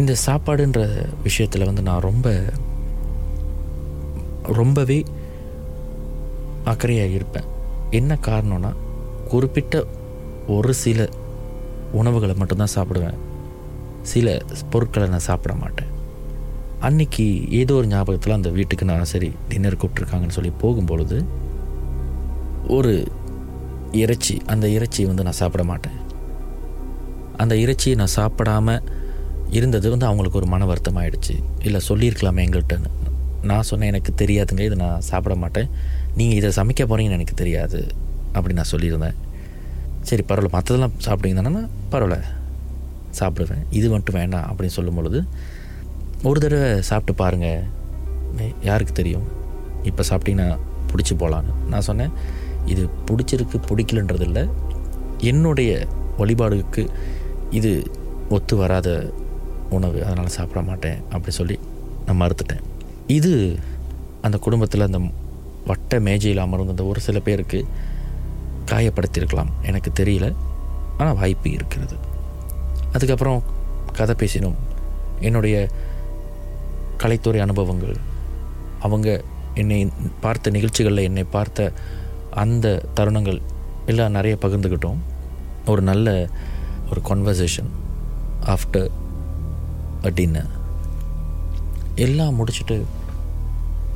இந்த 0.00 0.14
சாப்பாடுன்ற 0.26 0.80
விஷயத்தில் 1.26 1.68
வந்து 1.68 1.84
நான் 1.88 2.06
ரொம்ப 2.10 2.34
ரொம்பவே 4.52 5.04
அக்கறையாக 6.64 7.12
இருப்பேன் 7.12 7.44
என்ன 7.90 8.18
காரணம்னா 8.22 8.74
குறிப்பிட்ட 9.28 9.84
ஒரு 10.46 10.74
சில 10.74 11.08
உணவுகளை 11.92 12.34
மட்டும்தான் 12.38 12.74
சாப்பிடுவேன். 12.74 13.14
சில 14.02 14.42
பொருட்களை 14.70 15.08
நான் 15.08 15.18
சாப்பிட 15.18 15.54
மாட்டேன். 15.54 15.86
அன்னைக்கு 16.80 17.50
ஏதோ 17.50 17.74
ஒரு 17.74 17.86
ஞாபகத்தில் 17.86 18.32
அந்த 18.32 18.48
வீட்டுக்கு 18.48 18.84
நான் 18.84 19.04
சரி 19.04 19.32
டின்னர் 19.48 19.76
கூப்பிட்ருக்காங்கன்னு 19.76 20.28
சொல்லி 20.28 20.52
போகும்பொழுது 20.62 21.24
ஒரு 22.68 23.06
இறைச்சி 23.92 24.40
அந்த 24.46 24.68
இறைச்சியை 24.68 25.06
வந்து 25.06 25.22
நான் 25.22 25.32
சாப்பிட 25.32 25.64
மாட்டேன். 25.64 25.92
அந்த 27.36 27.56
இறைச்சியை 27.56 27.98
நான் 27.98 28.16
சாப்பிடாம 28.16 28.82
இருந்தது 29.50 29.90
வந்து 29.90 30.04
அவங்களுக்கு 30.04 30.38
ஒரு 30.38 30.46
மன 30.46 30.66
வருத்தம் 30.66 30.96
ஆயிடுச்சு 30.96 31.34
இல்லை 31.62 31.80
சொல்லியிருக்கலாமே 31.88 32.44
எங்கள்கிட்டன்னு. 32.48 32.90
நான் 33.50 33.66
சொன்னேன் 33.70 33.90
எனக்கு 33.92 34.12
தெரியாதுங்க 34.22 34.62
இதை 34.68 34.78
நான் 34.84 35.04
சாப்பிட 35.10 35.34
மாட்டேன். 35.42 35.68
நீங்கள் 36.18 36.38
இதை 36.40 36.50
சமைக்க 36.58 36.82
போகிறீங்கன்னு 36.90 37.18
எனக்கு 37.18 37.36
தெரியாது 37.42 37.80
அப்படி 38.36 38.54
நான் 38.58 38.72
சொல்லியிருந்தேன். 38.72 39.16
சரி 40.08 40.24
பரவாயில்ல 40.28 40.56
மற்றதெல்லாம் 40.56 40.96
சாப்பிட்டீங்கன்னா 41.06 41.64
பரவாயில்ல 41.92 42.18
சாப்பிடுவேன். 43.20 43.64
இது 43.78 43.86
மட்டும் 43.94 44.18
வேண்டாம் 44.20 44.48
அப்படின்னு 44.50 44.76
சொல்லும் 44.78 44.98
பொழுது 44.98 45.20
ஒரு 46.28 46.38
தடவை 46.44 46.68
சாப்பிட்டு 46.90 47.14
பாருங்கள் 47.22 48.54
யாருக்கு 48.68 48.94
தெரியும்? 49.00 49.26
இப்போ 49.90 50.02
சாப்பிட்டீங்கன்னா 50.10 50.48
பிடிச்சி 50.90 51.14
போகலான்னு 51.22 51.52
நான் 51.72 51.86
சொன்னேன் 51.88 52.12
இது 52.72 52.82
பிடிச்சிருக்கு 53.08 53.58
பிடிக்கலன்றது 53.68 54.26
இல்லை 54.28 54.44
என்னுடைய 55.30 55.70
வழிபாடுக்கு 56.20 56.82
இது 57.58 57.72
ஒத்து 58.36 58.54
வராத 58.60 58.88
உணவு 59.76 59.98
அதனால் 60.06 60.34
சாப்பிட 60.36 60.60
மாட்டேன் 60.68 60.98
அப்படி 61.14 61.32
சொல்லி 61.40 61.56
நான் 62.06 62.20
மறுத்துட்டேன். 62.22 62.64
இது 63.06 63.58
அந்த 64.22 64.38
குடும்பத்தில் 64.38 64.80
அந்த 64.80 65.00
வட்ட 65.66 66.00
மேஜையில் 66.00 66.42
அமர்ந்த 66.42 66.84
ஒரு 66.84 67.00
சில 67.00 67.20
பேருக்கு 67.20 67.66
காயப்படுத்தியிருக்கலாம். 68.64 69.46
எனக்கு 69.62 70.04
தெரியல. 70.04 70.34
ஆனால் 70.98 71.14
வாய்ப்பு 71.14 71.50
இருக்கிறது. 71.50 71.96
அதுக்கப்புறம் 72.92 73.42
கதை 73.92 74.14
பேசினோம். 74.18 74.54
என்னுடைய 75.20 75.68
கலைத்துறை 76.98 77.38
அனுபவங்கள். 77.38 77.96
அவங்க 78.80 79.22
என்னை 79.54 79.88
பார்த்த 80.20 80.50
நிகழ்ச்சிகளில் 80.50 81.04
என்னை 81.04 81.24
பார்த்த 81.24 81.72
அந்த 82.30 82.82
தருணங்கள் 82.96 83.42
எல்லாம் 83.86 84.10
நிறைய 84.10 84.38
பகிர்ந்துக்கிட்டோம் 84.40 84.96
ஒரு 85.66 85.82
நல்ல 85.82 86.28
ஒரு 86.90 87.00
கான்வர்சேஷன் 87.04 87.70
ஆஃப்டர் 88.40 88.88
அ 90.04 90.08
டின்னர் 90.08 90.64
எல்லாம் 91.94 92.38
முடிச்சுட்டு 92.40 92.82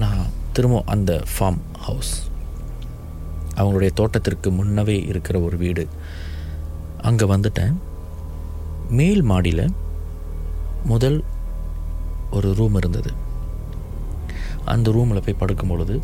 நான் 0.01 0.27
திரும்ப 0.53 0.83
அந்த 0.87 1.13
ஃபார்ம் 1.35 1.63
ஹவுஸ் 1.79 2.13
அவங்களுடைய 3.57 3.91
தோட்டத்திற்கு 3.95 4.49
முன்னவே 4.51 4.97
இருக்கிற 5.07 5.37
ஒரு 5.41 5.57
வீடு. 5.57 5.85
அங்கே 7.03 7.27
வந்துட்டேன். 7.27 7.75
மேல் 8.91 9.23
மாடியில் 9.23 9.67
முதல் 10.85 11.19
ஒரு 12.31 12.55
ரூம் 12.55 12.75
இருந்தது. 12.75 13.13
அந்த 14.65 14.91
ரூமில் 14.91 15.25
போய் 15.25 15.41
படுக்கும் 15.43 15.69
பொழுது 15.69 15.97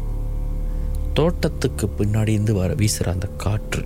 தோட்டத்துக்கு 1.15 1.87
பின்னாடி 1.99 2.29
இருந்து 2.29 2.55
வர 2.55 2.75
வீசுகிற 2.75 3.13
அந்த 3.13 3.29
காற்று 3.37 3.83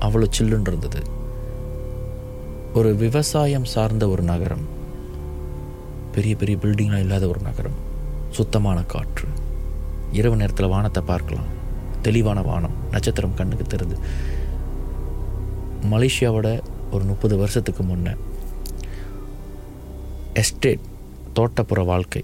அவ்வளோ 0.00 0.26
சில்லுன்னு 0.38 0.68
இருந்தது. 0.70 1.02
ஒரு 2.74 2.94
விவசாயம் 2.94 3.68
சார்ந்த 3.74 4.08
ஒரு 4.08 4.22
நகரம். 4.22 4.64
பெரிய 6.12 6.36
பெரிய 6.36 6.56
பில்டிங்லாம் 6.62 7.04
இல்லாத 7.04 7.28
ஒரு 7.28 7.40
நகரம். 7.40 7.94
சுத்தமான 8.30 8.82
காற்று. 8.82 9.28
இரவு 10.12 10.36
நேரத்தில் 10.36 10.68
வானத்தை 10.68 11.02
பார்க்கலாம். 11.02 11.48
தெளிவான 12.02 12.42
வானம் 12.42 12.74
நட்சத்திரம் 12.90 13.34
கண்ணுக்கு 13.34 13.76
தெரியுது 13.76 13.96
மலேசியாவோட 15.90 16.62
ஒரு 16.90 17.04
முப்பது 17.04 17.36
வருஷத்துக்கு 17.36 17.82
முன்னே 17.82 18.10
எஸ்டேட் 20.32 20.80
தோட்டப்புற 21.34 21.84
வாழ்க்கை 21.84 22.22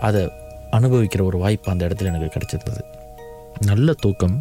அதை 0.00 0.30
அனுபவிக்கிற 0.70 1.22
ஒரு 1.22 1.38
வாய்ப்பு 1.38 1.70
அந்த 1.70 1.86
இடத்துல 1.86 2.04
எனக்கு 2.04 2.38
கிடைச்சிருந்தது. 2.38 2.80
நல்ல 3.66 3.92
தூக்கம். 3.92 4.40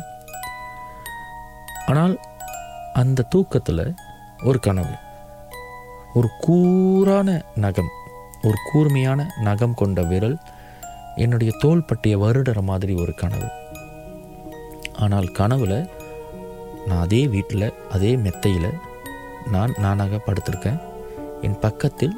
ஆனால் 1.86 2.19
அந்த 2.93 3.22
தூக்கத்தில் 3.22 3.93
ஒரு 4.43 4.60
கனவு. 4.60 4.96
ஒரு 6.13 6.29
கூரான 6.41 7.41
நகம் 7.55 7.91
ஒரு 8.43 8.57
கூர்மையான 8.72 9.34
நகம் 9.41 9.74
கொண்ட 9.74 10.01
விரல் 10.01 10.38
என்னுடைய 11.17 11.51
தோல் 11.59 11.86
பட்டிய 11.86 12.17
வருடுற 12.17 12.62
மாதிரி 12.62 12.93
ஒரு 12.93 13.13
கனவு. 13.13 13.47
ஆனால் 15.00 15.27
கனவில் 15.31 15.89
நான் 16.86 17.01
அதே 17.01 17.27
வீட்டில் 17.27 17.74
அதே 17.89 18.15
மெத்தையில் 18.15 18.69
நான் 19.51 19.74
நானாக 19.77 20.21
படுத்திருக்கேன். 20.25 20.79
என் 21.41 21.59
பக்கத்தில் 21.59 22.15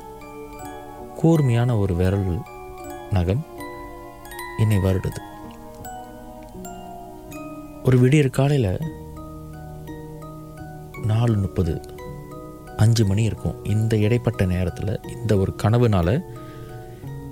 கூர்மையான 1.16 1.78
ஒரு 1.78 1.96
விரல் 1.96 2.40
நகம் 3.12 3.44
என்னை 4.58 4.78
வருடுது. 4.78 5.22
ஒரு 7.84 7.98
விடியற் 7.98 8.30
காலையில் 8.30 8.80
நாலு 11.06 11.36
முப்பது 11.38 11.82
அஞ்சு 12.78 13.06
மணி 13.06 13.24
இருக்கும். 13.24 13.66
இந்த 13.66 13.98
இடைப்பட்ட 13.98 14.46
நேரத்தில் 14.46 15.00
இந்த 15.16 15.38
ஒரு 15.38 15.54
கனவுனால் 15.64 16.14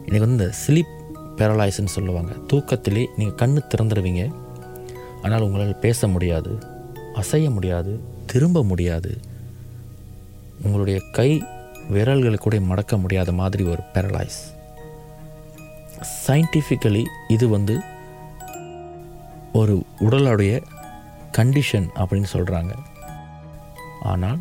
எனக்கு 0.05 0.25
வந்து 0.25 0.37
இந்த 0.37 0.49
ஸ்லீப் 0.61 0.93
பேரலைஸ்ன்னு 1.39 1.95
சொல்லுவாங்க. 1.95 2.31
தூக்கத்திலே 2.51 3.03
நீங்கள் 3.17 3.39
கண்ணு 3.41 3.61
திறந்துடுவீங்க 3.71 4.23
ஆனால் 5.21 5.45
உங்களால் 5.45 5.83
பேச 5.85 6.07
முடியாது 6.07 6.51
அசைய 7.21 7.47
முடியாது 7.49 7.91
திரும்ப 8.31 8.63
முடியாது. 8.63 9.11
உங்களுடைய 10.65 10.97
கை 11.17 11.29
விரல்களை 11.95 12.37
கூட 12.37 12.55
மடக்க 12.69 12.93
முடியாத 12.97 13.31
மாதிரி 13.31 13.63
ஒரு 13.73 13.83
பேரலைஸ் 13.93 14.39
சயின்டிஃபிக்கலி 16.25 17.03
இது 17.35 17.45
வந்து 17.49 17.75
ஒரு 19.53 19.75
உடலுடைய 20.07 20.53
கண்டிஷன் 21.37 21.87
அப்படின்னு 21.99 22.29
சொல்கிறாங்க 22.33 22.73
ஆனால் 24.11 24.39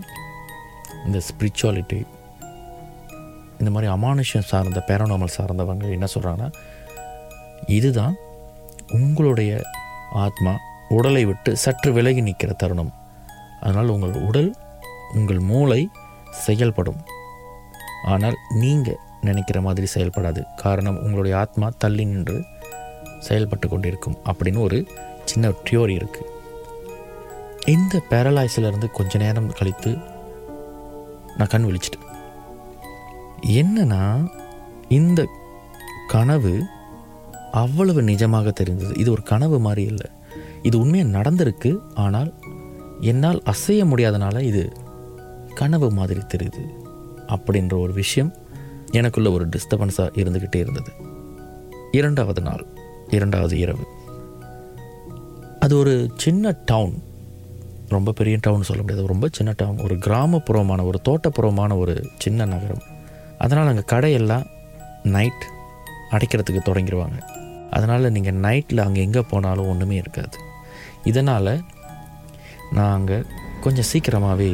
இந்த 1.07 1.19
ஸ்பிரிச்சுவாலிட்டி 1.29 2.01
இந்த 3.59 3.71
மாதிரி 3.71 3.89
அமானுஷம் 3.93 4.49
சார்ந்த 4.51 4.81
பேரனாமல் 4.89 5.35
சார்ந்தவங்க 5.37 5.87
என்ன 5.97 6.07
சொல்கிறாங்கன்னா 6.15 6.49
இதுதான் 7.67 8.17
உங்களுடைய 8.93 9.63
ஆத்மா 10.13 10.57
உடலை 10.89 11.25
விட்டு 11.25 11.57
சற்று 11.57 11.93
விலகி 11.93 12.21
நிற்கிற 12.21 12.53
தருணம். 12.53 12.93
அதனால் 13.61 13.89
உங்கள் 13.89 14.23
உடல் 14.23 14.55
உங்கள் 15.15 15.39
மூளை 15.39 15.89
செயல்படும். 16.31 17.01
ஆனால் 18.05 18.37
நீங்கள் 18.51 18.99
நினைக்கிற 19.21 19.61
மாதிரி 19.61 19.87
செயல்படாது. 19.95 20.47
காரணம் 20.57 21.03
உங்களுடைய 21.03 21.39
ஆத்மா 21.39 21.73
தள்ளி 21.79 22.05
நின்று 22.05 22.45
செயல்பட்டு 23.19 23.69
கொண்டிருக்கும் 23.69 24.19
அப்படின்னு 24.25 24.59
ஒரு 24.59 24.87
சின்ன 25.25 25.49
தியோரி 25.49 25.95
இருக்குது 26.01 26.35
இந்த 27.67 28.01
பேரலைஸில் 28.11 28.91
கொஞ்ச 28.91 29.19
நேரம் 29.19 29.53
கழித்து 29.53 29.97
நான் 31.37 31.49
கண் 31.49 31.65
விழிச்சிட்டேன். 31.65 32.05
என்னன்னா 33.47 34.31
இந்த 34.89 35.29
கனவு 36.09 36.67
அவ்வளவு 37.63 38.01
நிஜமாக 38.03 38.53
தெரிந்தது. 38.53 38.93
இது 39.03 39.09
ஒரு 39.11 39.23
கனவு 39.23 39.59
மாதிரி 39.67 39.83
இல்லை. 39.93 40.09
இது 40.63 40.77
உண்மையாக 40.83 41.15
நடந்திருக்கு 41.19 41.71
ஆனால் 42.05 42.31
என்னால் 43.11 43.41
அசைய 43.53 43.83
முடியாதனால 43.93 44.41
இது 44.51 44.63
கனவு 45.61 45.89
மாதிரி 45.99 46.23
தெரியுது 46.35 46.65
அப்படின்ற 47.35 47.75
ஒரு 47.85 47.93
விஷயம் 48.03 48.33
எனக்குள்ள 48.91 49.29
ஒரு 49.37 49.45
டிஸ்டர்பன்ஸாக 49.49 50.17
இருந்துக்கிட்டே 50.23 50.59
இருந்தது. 50.65 50.91
இரண்டாவது 51.91 52.43
நாள் 52.43 52.65
இரண்டாவது 53.17 53.55
இரவு. 53.65 53.85
அது 55.65 55.75
ஒரு 55.83 55.95
சின்ன 56.17 56.55
டவுன் 56.65 56.95
ரொம்ப 57.89 58.13
பெரிய 58.13 58.37
டவுன் 58.41 58.67
சொல்ல 58.69 58.83
முடியாது. 58.83 59.13
ரொம்ப 59.13 59.27
சின்ன 59.33 59.51
டவுன் 59.57 59.79
ஒரு 59.79 59.95
கிராமப்புறமான 60.07 60.85
ஒரு 60.91 60.99
தோட்டப்புறமான 61.09 61.73
ஒரு 61.79 61.95
சின்ன 62.19 62.47
நகரம். 62.55 62.85
அதனால் 63.39 63.71
அங்கே 63.73 63.85
கடையெல்லாம் 63.95 64.47
நைட் 65.17 65.45
அடைக்கிறதுக்கு 66.11 66.63
தொடங்கிடுவாங்க 66.69 67.19
அதனால் 67.77 68.15
நீங்கள் 68.17 68.43
நைட்டில் 68.47 68.85
அங்கே 68.85 69.05
எங்கே 69.07 69.23
போனாலும் 69.31 69.71
ஒன்றுமே 69.73 69.97
இருக்காது. 70.03 70.37
இதனால் 71.11 71.53
நான் 72.77 72.95
அங்கே 72.99 73.19
கொஞ்சம் 73.65 73.89
சீக்கிரமாகவே 73.91 74.51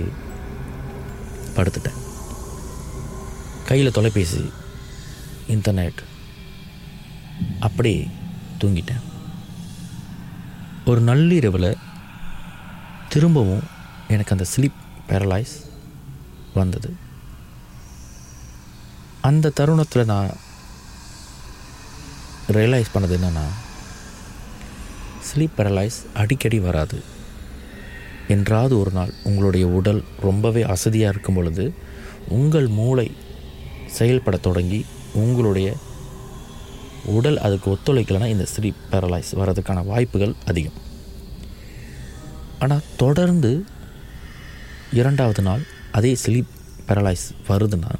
படுத்துட்டேன். 1.56 2.00
கையில் 3.68 3.96
தொலைபேசி 3.98 4.42
இன்டர்நெட் 5.54 6.00
அப்படி 7.66 7.94
தூங்கிட்டேன். 8.60 9.04
ஒரு 10.90 11.00
நள்ளிரவில் 11.08 11.80
திரும்பவும் 13.12 13.64
எனக்கு 14.14 14.34
அந்த 14.34 14.46
ஸ்லீப் 14.52 14.78
பேரலைஸ் 15.08 15.54
வந்தது. 16.58 16.90
அந்த 19.28 19.52
தருணத்தில் 19.58 20.10
நான் 20.12 20.30
ரியலைஸ் 22.48 22.92
பண்ணது 22.94 23.18
என்னென்னா 23.18 23.46
ஸ்லீப் 25.28 25.56
பேரலைஸ் 25.56 25.98
அடிக்கடி 26.14 26.60
வராது. 26.60 27.02
என்றாவது 28.28 28.78
ஒரு 28.78 28.90
நாள் 28.90 29.12
உங்களுடைய 29.24 29.66
உடல் 29.66 30.04
ரொம்பவே 30.20 30.62
அசதியாக 30.62 31.12
இருக்கும் 31.12 31.34
பொழுது 31.34 31.74
உங்கள் 32.28 32.66
மூளை 32.66 33.10
செயல்பட 33.86 34.36
தொடங்கி 34.36 34.86
உங்களுடைய 35.12 35.76
உடல் 37.04 37.38
அதுக்கு 37.38 37.68
ஒத்துழைக்கலைன்னா 37.70 38.26
இந்த 38.26 38.46
ஸ்லீப் 38.56 38.80
பேரலைஸ் 38.90 39.30
வர்றதுக்கான 39.32 39.84
வாய்ப்புகள் 39.84 40.34
அதிகம். 40.46 40.72
ஆனால் 42.58 42.82
தொடர்ந்து 42.96 43.64
இரண்டாவது 44.92 45.42
நாள் 45.42 45.62
அதே 45.92 46.16
ஸ்லீப் 46.26 46.50
பேரலைஸ் 46.88 47.26
வருதுன்னா 47.48 47.90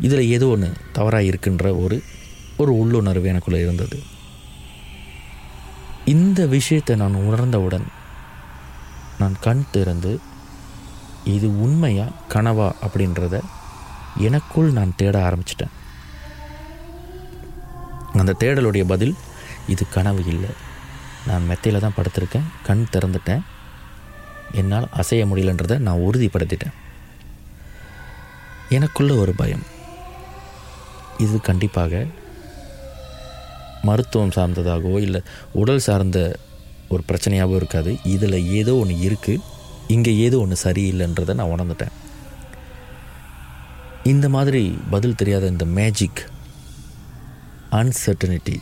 இதில் 0.00 0.28
ஏதோ 0.28 0.46
ஒன்று 0.46 0.72
தவறாக 0.92 1.24
இருக்குன்ற 1.24 1.82
ஒரு 1.82 2.02
ஒரு 2.56 2.78
உள்ளுணர்வு 2.78 3.28
எனக்குள்ளே 3.28 3.60
இருந்தது. 3.60 4.02
இந்த 6.04 6.46
விஷயத்தை 6.46 6.96
நான் 6.96 7.14
உணர்ந்தவுடன் 7.14 7.86
நான் 9.18 9.36
கண் 9.40 9.64
திறந்து 9.70 10.20
இது 11.24 11.60
உண்மையா 11.60 12.06
கனவா 12.28 12.72
அப்படின்றத 12.86 13.40
எனக்குள் 14.16 14.72
நான் 14.72 14.92
தேட 14.96 15.18
ஆரம்பிச்சிட்டேன். 15.28 15.72
அந்த 18.12 18.34
தேடலுடைய 18.38 18.84
பதில் 18.84 19.14
இது 19.68 19.88
கனவு 19.88 20.24
இல்லை. 20.26 20.50
நான் 21.26 21.46
மெத்தையில் 21.46 21.80
தான் 21.80 21.96
படுத்திருக்கேன் 21.96 22.48
கண் 22.64 22.86
திறந்துட்டேன். 22.92 23.40
என்னால் 24.52 24.88
அசைய 24.92 25.26
முடியலன்றதை 25.26 25.78
நான் 25.78 26.04
உறுதிப்படுத்திட்டேன். 26.08 26.74
எனக்குள்ள 28.68 29.14
ஒரு 29.14 29.34
பயம். 29.34 29.64
இது 31.18 31.40
கண்டிப்பாக 31.40 32.06
மருத்துவம் 33.88 34.34
சார்ந்ததாகவோ 34.36 34.98
இல்லை 35.06 35.20
உடல் 35.62 35.84
சார்ந்த 35.88 36.18
ஒரு 36.94 37.02
பிரச்சனையாகவோ 37.08 37.58
இருக்காது. 37.60 37.92
இதில் 38.14 38.38
ஏதோ 38.58 38.72
ஒன்று 38.82 38.96
இருக்குது 39.08 39.44
இங்கே 39.94 40.12
ஏதோ 40.26 40.36
ஒன்று 40.44 40.56
சரியில்லைன்றதை 40.66 41.34
நான் 41.40 41.52
உணர்ந்துட்டேன். 41.54 41.94
இந்த 44.12 44.26
மாதிரி 44.36 44.62
பதில் 44.90 45.18
தெரியாத 45.20 45.44
இந்த 45.54 45.66
மேஜிக் 45.78 46.22
அன்சர்டனிட்டி 47.78 48.56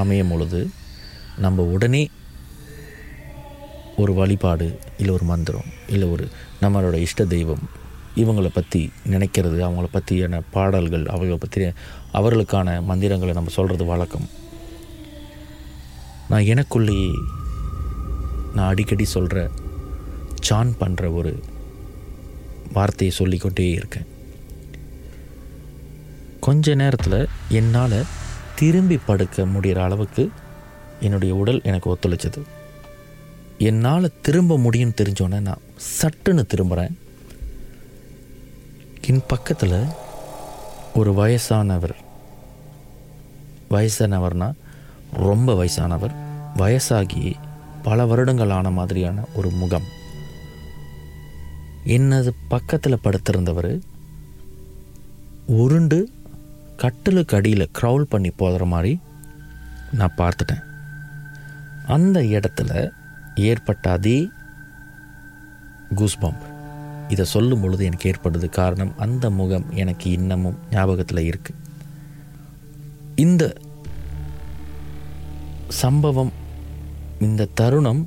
அமையும் 0.00 0.30
பொழுது 0.32 0.60
நம்ம 1.44 1.64
உடனே 1.74 2.02
ஒரு 4.02 4.12
வழிபாடு 4.18 4.66
இல்லை 5.00 5.12
ஒரு 5.18 5.26
மந்திரம் 5.30 5.68
இல்லை 5.94 6.06
ஒரு 6.14 6.24
நம்மளோட 6.62 6.96
இஷ்ட 7.06 7.24
தெய்வம் 7.34 7.64
இவங்களை 8.16 8.50
பற்றி 8.54 8.90
நினைக்கிறது 9.10 9.58
அவங்கள 9.66 9.86
பற்றியான 9.92 10.40
பாடல்கள் 10.50 11.02
அவங்கள 11.02 11.34
பற்றி 11.34 11.64
அவர்களுக்கான 12.12 12.84
மந்திரங்களை 12.84 13.34
நம்ம 13.34 13.50
சொல்கிறது 13.50 13.84
வழக்கம். 13.84 14.28
நான் 16.28 16.48
எனக்குள்ளேயே 16.54 17.10
நான் 18.54 18.68
அடிக்கடி 18.68 19.04
சொல்கிற 19.04 19.50
சான் 20.40 20.72
பண்ணுற 20.80 21.14
ஒரு 21.14 21.42
வார்த்தையை 22.72 23.16
சொல்லிக்கொண்டே 23.16 23.70
இருக்கேன். 23.70 24.08
கொஞ்ச 26.40 26.74
நேரத்தில் 26.74 27.28
என்னால் 27.48 27.98
திரும்பி 28.54 28.96
படுக்க 28.96 29.46
முடிகிற 29.46 29.78
அளவுக்கு 29.82 30.30
என்னுடைய 31.00 31.34
உடல் 31.34 31.62
எனக்கு 31.62 31.92
ஒத்துழைச்சது. 31.94 32.42
என்னால் 33.58 34.14
திரும்ப 34.20 34.58
முடியும்னு 34.58 34.98
தெரிஞ்சோன்னே 35.00 35.40
நான் 35.40 35.66
சட்டுன்னு 36.00 36.44
திரும்புகிறேன் 36.54 36.94
என் 39.06 39.22
பக்கத்தில் 39.26 39.84
ஒரு 40.94 41.12
வயசானவர். 41.12 41.94
வயசானவர்னால் 43.70 44.54
ரொம்ப 45.12 45.64
வயசானவர். 45.64 46.14
வயசாகி 46.56 47.34
பல 47.82 48.06
வருடங்கள் 48.06 48.50
ஆன 48.50 48.70
மாதிரியான 48.70 49.24
ஒரு 49.34 49.50
முகம். 49.50 49.82
என்னது 51.86 52.30
பக்கத்தில் 52.48 53.00
படுத்திருந்தவர்? 53.04 53.80
உருண்டு 55.46 56.10
கட்டிலுக்கு 56.76 57.36
அடியில் 57.36 57.70
க்ரௌல் 57.80 58.02
பண்ணி 58.02 58.30
போகிற 58.30 58.64
மாதிரி 58.64 59.00
நான் 59.92 60.14
பார்த்துட்டேன். 60.16 60.62
அந்த 61.86 62.20
இடத்துல 62.20 62.90
ஏற்பட்ட 63.34 63.90
அதே 63.90 64.28
கூஸ்பம்ப் 65.94 66.50
இதை 67.12 67.24
சொல்லும் 67.24 67.60
பொழுது 67.60 67.82
எனக்கு 67.84 68.06
ஏற்படுது 68.10 68.48
காரணம் 68.48 68.92
அந்த 68.98 69.24
முகம் 69.30 69.66
எனக்கு 69.74 70.06
இன்னமும் 70.10 70.58
ஞாபகத்தில் 70.70 71.28
இருக்கு. 71.30 71.52
இந்த 73.16 73.44
சம்பவம் 75.82 76.32
இந்த 77.20 77.48
தருணம் 77.54 78.02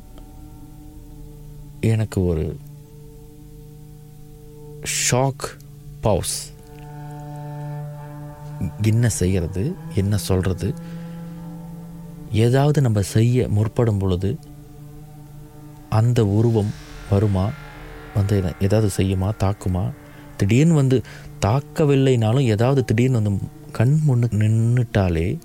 எனக்கு 1.91 2.19
ஒரு 2.25 2.45
ஷாக் 5.05 5.45
பவுஸ் 6.01 6.37
என்ன 8.81 9.05
செய்கிறது 9.19 9.63
என்ன 9.95 10.17
சொல்கிறது 10.29 10.67
ஏதாவது 12.45 12.79
நம்ம 12.81 13.01
செய்ய 13.15 13.47
முற்படும் 13.49 13.99
பொழுது 13.99 14.31
அந்த 15.89 16.19
உருவம் 16.37 16.71
வருமா? 17.09 17.45
வந்து 18.15 18.43
ஏதாவது 18.59 18.89
செய்யுமா? 18.97 19.29
தாக்குமா? 19.39 19.91
திடீர்னு 20.37 20.73
வந்து 20.73 21.01
தாக்கவில்லைனாலும் 21.45 22.47
ஏதாவது 22.55 22.85
திடீர்னு 22.85 23.21
வந்து 23.21 23.47
கண் 23.71 23.99
முன்னு 24.07 24.27
நின்றுட்டாலே 24.41 25.39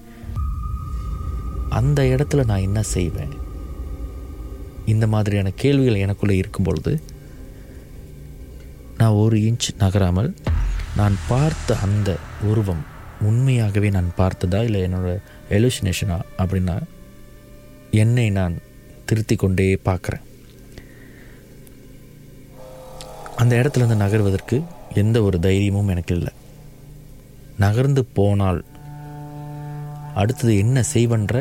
அந்த 1.69 2.03
இடத்துல 2.03 2.45
நான் 2.45 2.67
என்ன 2.69 2.83
செய்வேன்? 2.83 3.33
இந்த 4.87 5.07
மாதிரியான 5.07 5.51
கேள்விகள் 5.57 6.01
எனக்குள்ளே 6.01 6.37
இருக்கும் 6.43 6.65
பொழுது 6.65 7.01
நான் 8.99 9.19
ஒரு 9.23 9.37
இன்ச் 9.39 9.69
நகராமல் 9.79 10.35
நான் 10.97 11.17
பார்த்த 11.29 11.77
அந்த 11.77 12.17
உருவம் 12.43 12.83
உண்மையாகவே 13.21 13.91
நான் 13.91 14.11
பார்த்ததா 14.19 14.63
இல்லை 14.63 14.81
என்னோட 14.83 15.19
எலுசினேஷனா 15.51 16.21
அப்படின்னா 16.39 16.77
என்னை 17.91 18.31
நான் 18.31 18.57
திருத்தி 19.05 19.37
கொண்டே 19.37 19.79
பார்க்குறேன். 19.85 20.25
அந்த 23.41 23.53
இடத்துல 23.61 23.83
இருந்து 23.83 24.03
நகர்வதற்கு 24.05 24.57
எந்த 24.95 25.17
ஒரு 25.23 25.37
தைரியமும் 25.41 25.89
எனக்கு 25.89 26.15
இல்லை. 26.15 26.33
நகர்ந்து 27.59 28.03
போனால் 28.19 28.61
அடுத்தது 30.15 30.53
என்ன 30.59 30.83
செய்வன்ற 30.95 31.35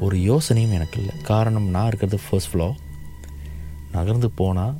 ஒரு 0.00 0.16
யோசனையும் 0.30 0.76
எனக்கு 0.78 0.98
இல்லை. 1.00 1.14
காரணம் 1.22 1.68
நான் 1.68 1.86
இருக்கிறது 1.86 2.18
ஃபர்ஸ்ட் 2.24 2.50
ஃப்ளோ 2.50 2.68
நகர்ந்து 3.92 4.30
போனால் 4.30 4.74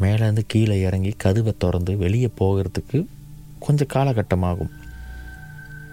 மேலேருந்து 0.00 0.42
கீழே 0.46 0.76
இறங்கி 0.80 1.14
கதவை 1.16 1.52
திறந்து 1.58 1.92
வெளியே 1.96 2.30
போகிறதுக்கு 2.40 2.98
கொஞ்சம் 3.58 3.92
காலகட்டமாகும். 3.94 4.72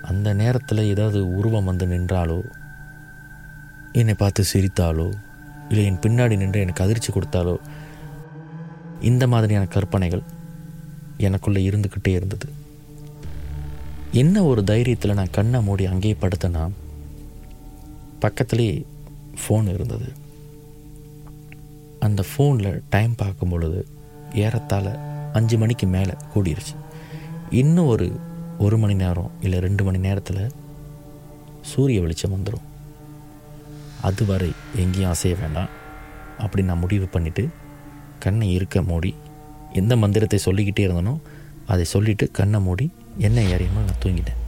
அந்த 0.02 0.30
நேரத்தில் 0.34 0.90
ஏதாவது 0.94 1.20
உருவம் 1.38 1.70
வந்து 1.72 1.86
நின்றாலோ 1.88 2.40
என்னை 3.94 4.14
பார்த்து 4.14 4.44
சிரித்தாலோ 4.54 5.08
இல்லை 5.70 5.84
என் 5.86 6.04
பின்னாடி 6.06 6.36
நின்று 6.38 6.60
எனக்கு 6.60 6.84
அதிர்ச்சி 6.84 7.10
கொடுத்தாலோ 7.14 7.56
இந்த 9.02 9.28
மாதிரியான 9.28 9.66
கற்பனைகள் 9.66 10.22
எனக்குள்ளே 11.18 11.62
இருந்துக்கிட்டே 11.70 12.08
இருந்தது. 12.08 12.50
என்ன 14.12 14.44
ஒரு 14.44 14.62
தைரியத்தில் 14.62 15.14
நான் 15.14 15.30
கண்ணை 15.32 15.62
மூடி 15.62 15.86
அங்கேயே 15.86 16.16
படுத்தேன்னா 16.22 16.70
பக்கத்துலேயே 18.22 18.86
ஃபோன் 19.42 19.74
இருந்தது. 19.74 20.12
அந்த 22.00 22.24
ஃபோனில் 22.32 22.82
டைம் 22.90 23.14
பார்க்கும் 23.16 23.50
பொழுது 23.50 23.88
ஏறத்தாழ 24.34 25.00
அஞ்சு 25.34 25.58
மணிக்கு 25.58 25.88
மேலே 25.88 26.14
கூடிருச்சு. 26.34 26.76
இன்னும் 27.50 27.86
ஒரு 27.86 28.20
ஒரு 28.58 28.78
மணி 28.78 28.94
நேரம் 28.94 29.32
இல்லை 29.42 29.60
ரெண்டு 29.60 29.84
மணி 29.84 29.98
நேரத்தில் 29.98 30.52
சூரிய 31.62 32.02
வெளிச்சம் 32.02 32.34
வந்துடும் 32.34 32.68
அதுவரை 34.02 34.52
எங்கேயும் 34.76 35.12
அசைய 35.12 35.36
வேண்டாம். 35.40 35.70
அப்படி 36.40 36.64
நான் 36.64 36.80
முடிவு 36.80 37.08
பண்ணிவிட்டு 37.12 37.50
கண்ணை 38.26 38.48
இருக்க 38.58 38.82
மூடி 38.90 39.12
எந்த 39.80 39.94
மந்திரத்தை 40.02 40.40
சொல்லிக்கிட்டே 40.46 40.86
இருந்தனோ 40.88 41.14
அதை 41.72 41.84
சொல்லிவிட்டு 41.94 42.26
கண்ணை 42.40 42.60
மூடி 42.68 42.86
எண்ணெய் 43.28 43.50
ஏறியாமல் 43.54 43.88
நான் 43.88 44.02
தூங்கிட்டேன். 44.04 44.40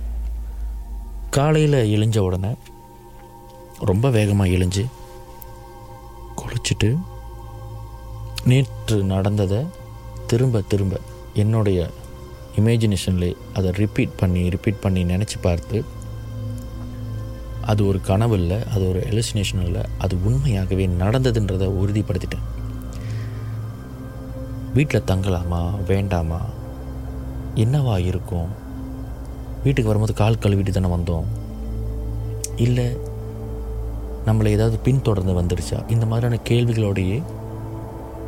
காலையில் 1.29 1.79
எழுஞ்ச 1.95 2.17
உடனே 2.27 2.51
ரொம்ப 3.89 4.09
வேகமாக 4.17 4.53
எழுஞ்சு 4.57 4.83
குளிச்சுட்டு 6.39 6.89
நேற்று 8.45 8.97
நடந்ததை 9.13 9.59
திரும்ப 10.29 10.61
திரும்ப 10.71 10.95
என்னுடைய 11.41 11.79
இமேஜினேஷன்லேயே 12.59 13.35
அதை 13.57 13.69
ரிப்பீட் 13.81 14.17
பண்ணி 14.17 14.41
ரிப்பீட் 14.55 14.83
பண்ணி 14.85 15.03
நினச்சி 15.11 15.37
பார்த்து 15.41 15.77
அது 17.71 17.81
ஒரு 17.89 17.99
கனவு 18.09 18.35
இல்லை 18.37 18.57
அது 18.73 18.83
ஒரு 18.89 19.01
எலுசினேஷன் 19.11 19.63
இல்லை 19.65 19.83
அது 19.97 20.13
உண்மையாகவே 20.25 20.85
நடந்ததுன்றதை 21.01 21.67
உறுதிப்படுத்திட்டேன். 21.81 22.47
வீட்டில் 24.73 25.03
தங்கலாமா 25.07 25.83
வேண்டாமா? 25.87 26.39
என்னவா 27.55 28.05
இருக்கும்? 28.05 28.47
வீட்டுக்கு 29.63 29.83
வரும்போது 29.83 30.13
கால் 30.13 30.39
கழுவிட்டு 30.39 30.69
தானே 30.69 30.93
வந்தோம். 30.93 31.23
இல்லை 32.55 32.97
நம்மளை 34.25 34.45
ஏதாவது 34.45 34.77
பின்தொடர்ந்து 34.77 35.41
வந்துடுச்சா? 35.41 35.91
இந்த 35.91 36.05
மாதிரியான 36.05 36.41
கேள்விகளோடையே 36.49 37.23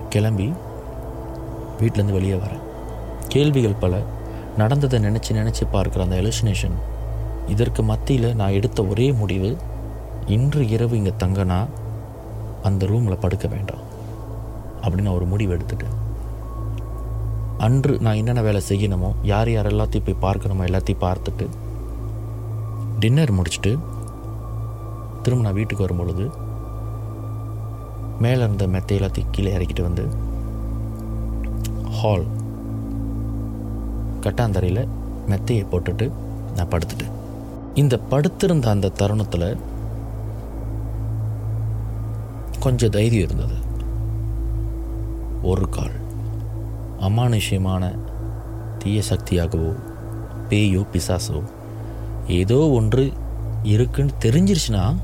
கிளம்பி 0.10 0.54
வீட்டிலேருந்து 1.82 2.12
வெளியே 2.12 2.34
வரேன். 2.34 2.62
கேள்விகள் 3.28 3.80
பல. 3.80 4.00
நடந்ததை 4.58 5.00
நினச்சி 5.00 5.32
நினச்சி 5.32 5.62
பார்க்குற 5.74 6.00
அந்த 6.00 6.16
எலுசினேஷன் 6.16 6.76
இதற்கு 7.48 7.84
மத்தியில் 7.84 8.36
நான் 8.36 8.52
எடுத்த 8.52 8.84
ஒரே 8.84 9.12
முடிவு 9.12 9.58
இன்று 10.26 10.70
இரவு 10.70 10.98
இங்கே 10.98 11.14
தங்கனா 11.20 11.66
அந்த 12.64 12.86
ரூமில் 12.86 13.18
படுக்க 13.18 13.48
வேண்டாம். 13.48 13.84
அப்படின்னு 14.82 15.02
நான் 15.02 15.14
ஒரு 15.14 15.26
முடிவு 15.26 15.58
எடுத்துட்டேன். 15.58 16.05
அன்று 17.58 18.00
நான் 18.00 18.16
என்னென்ன 18.16 18.42
வேலை 18.42 18.62
செய்யணுமோ 18.70 19.16
யார் 19.24 19.52
யார் 19.52 19.74
எல்லாத்தையும் 19.74 20.06
போய் 20.06 20.22
பார்க்கணுமோ 20.22 20.66
எல்லாத்தையும் 20.66 21.02
பார்த்துட்டு 21.02 21.48
டின்னர் 23.00 23.34
முடிச்சுட்டு 23.34 23.80
திரும்ப 25.22 25.44
நான் 25.44 25.54
வீட்டுக்கு 25.54 25.84
வரும்பொழுது 25.84 26.32
மேலே 28.20 28.40
இருந்த 28.40 28.68
மெத்தை 28.68 29.00
எல்லாத்தையும் 29.00 29.32
கீழே 29.32 29.56
இறக்கிட்டு 29.56 29.82
வந்து 29.82 30.08
ஹால் 31.90 32.28
கட்டாந்தரையில் 34.22 34.88
மெத்தையை 35.28 35.64
போட்டுட்டு 35.72 36.12
நான் 36.56 36.68
படுத்துட்டேன். 36.68 37.14
இந்த 37.74 37.98
படுத்திருந்த 37.98 38.70
அந்த 38.70 38.90
தருணத்தில் 38.90 39.58
கொஞ்சம் 42.60 42.90
தைரியம் 42.90 43.30
இருந்தது. 43.30 43.58
ஒரு 45.42 45.70
கால். 45.70 46.04
அமானுஷ்யமான 47.00 48.00
தீய 48.78 49.02
சக்தியாகவோ 49.10 49.76
பேயோ 50.50 50.86
பிசாசோ 50.94 51.44
ஏதோ 52.28 52.70
ஒன்று 52.70 53.14
இருக்குன்னு 53.64 54.14
தெரிஞ்சிருச்சுன்னா 54.22 54.96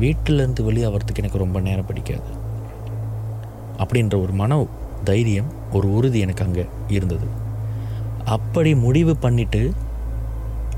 வீட்டிலேருந்து 0.00 0.62
வெளியே 0.62 0.86
ஆகிறதுக்கு 0.86 1.16
எனக்கு 1.16 1.38
ரொம்ப 1.38 1.60
நேரம் 1.60 1.86
பிடிக்காது. 1.86 2.42
அப்படின்ற 3.78 4.22
ஒரு 4.22 4.32
மன 4.32 4.66
தைரியம் 5.04 5.46
ஒரு 5.72 5.92
உறுதி 5.92 6.18
எனக்கு 6.18 6.44
அங்கே 6.44 6.66
இருந்தது. 6.88 7.26
அப்படி 8.24 8.74
முடிவு 8.74 9.16
பண்ணிட்டு 9.16 9.72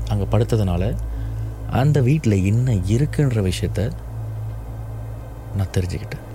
அங்கே 0.07 0.25
படுத்ததுனால 0.31 0.95
அந்த 1.71 2.01
வீட்டில் 2.01 2.45
என்ன 2.45 2.73
இருக்குன்ற 2.73 3.51
விஷயத்த 3.51 3.91
நான் 5.57 5.73
தெரிஞ்சுக்கிட்டேன். 5.73 6.25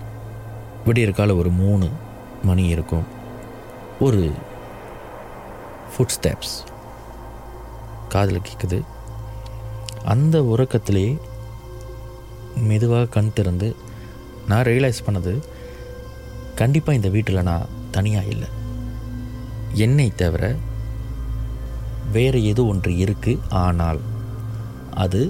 விடியற்கால 0.87 1.37
ஒரு 1.37 1.51
மூணு 1.51 1.89
மணி 2.49 2.65
இருக்கும். 2.75 3.07
ஒரு 4.07 4.23
ஃபுட் 5.93 6.15
ஸ்டெப்ஸ் 6.17 6.55
காதில் 8.15 8.47
கேட்குது 8.49 8.79
அந்த 10.13 10.37
உறக்கத்திலே 10.53 11.07
மெதுவாக 12.71 13.11
கண் 13.17 13.33
திறந்து 13.37 13.69
நான் 14.51 14.67
ரியலைஸ் 14.71 15.07
பண்ணது 15.07 15.33
கண்டிப்பாக 16.61 16.99
இந்த 16.99 17.09
வீட்டில் 17.09 17.47
நான் 17.51 17.71
தனியாக 17.91 18.33
இல்லை. 18.35 18.49
என்னை 19.85 20.09
தவிர 20.23 20.45
வேறு 22.13 22.41
எது 22.51 22.63
ஒன்று 22.71 22.93
இருக்குது 23.05 23.43
ஆனால் 23.65 24.01
அது 25.05 25.21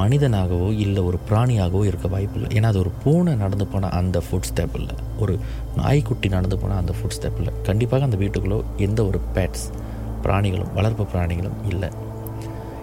மனிதனாகவோ 0.00 0.68
இல்லை 0.84 1.02
ஒரு 1.08 1.18
பிராணியாகவோ 1.28 1.82
இருக்க 1.90 2.08
வாய்ப்பில்லை. 2.08 2.50
ஏன்னா 2.56 2.70
அது 2.72 2.78
ஒரு 2.78 2.92
பூனை 3.02 3.34
நடந்து 3.42 3.66
போன 3.66 3.90
அந்த 4.00 4.22
ஃபுட் 4.26 4.48
ஸ்டெப் 4.50 4.76
இல்லை. 4.80 4.96
ஒரு 5.24 5.34
நாய்க்குட்டி 5.76 6.28
நடந்து 6.28 6.58
போனால் 6.58 6.80
அந்த 6.82 6.94
ஃபுட் 6.98 7.16
ஸ்டெப்பில் 7.16 7.52
கண்டிப்பாக 7.68 8.08
அந்த 8.08 8.18
வீட்டுக்குள்ளே 8.22 8.58
எந்த 8.76 9.00
ஒரு 9.04 9.20
பேட்ஸ் 9.36 9.66
பிராணிகளும் 10.24 10.72
வளர்ப்பு 10.74 11.04
பிராணிகளும் 11.12 11.58
இல்லை. 11.68 11.90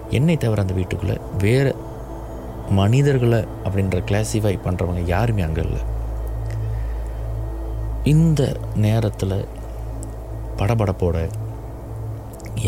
என்னை 0.10 0.38
தவிர 0.38 0.62
அந்த 0.62 0.74
வீட்டுக்குள்ளே 0.74 1.18
வேறு 1.44 1.76
மனிதர்களை 2.80 3.40
அப்படின்ற 3.66 3.98
கிளாசிஃபை 4.10 4.54
பண்ணுறவங்க 4.68 5.04
யாருமே 5.06 5.42
அங்கே 5.42 5.62
இல்லை. 5.62 5.82
இந்த 8.14 8.42
நேரத்தில் 8.86 9.38
படபடப்போட 10.60 11.18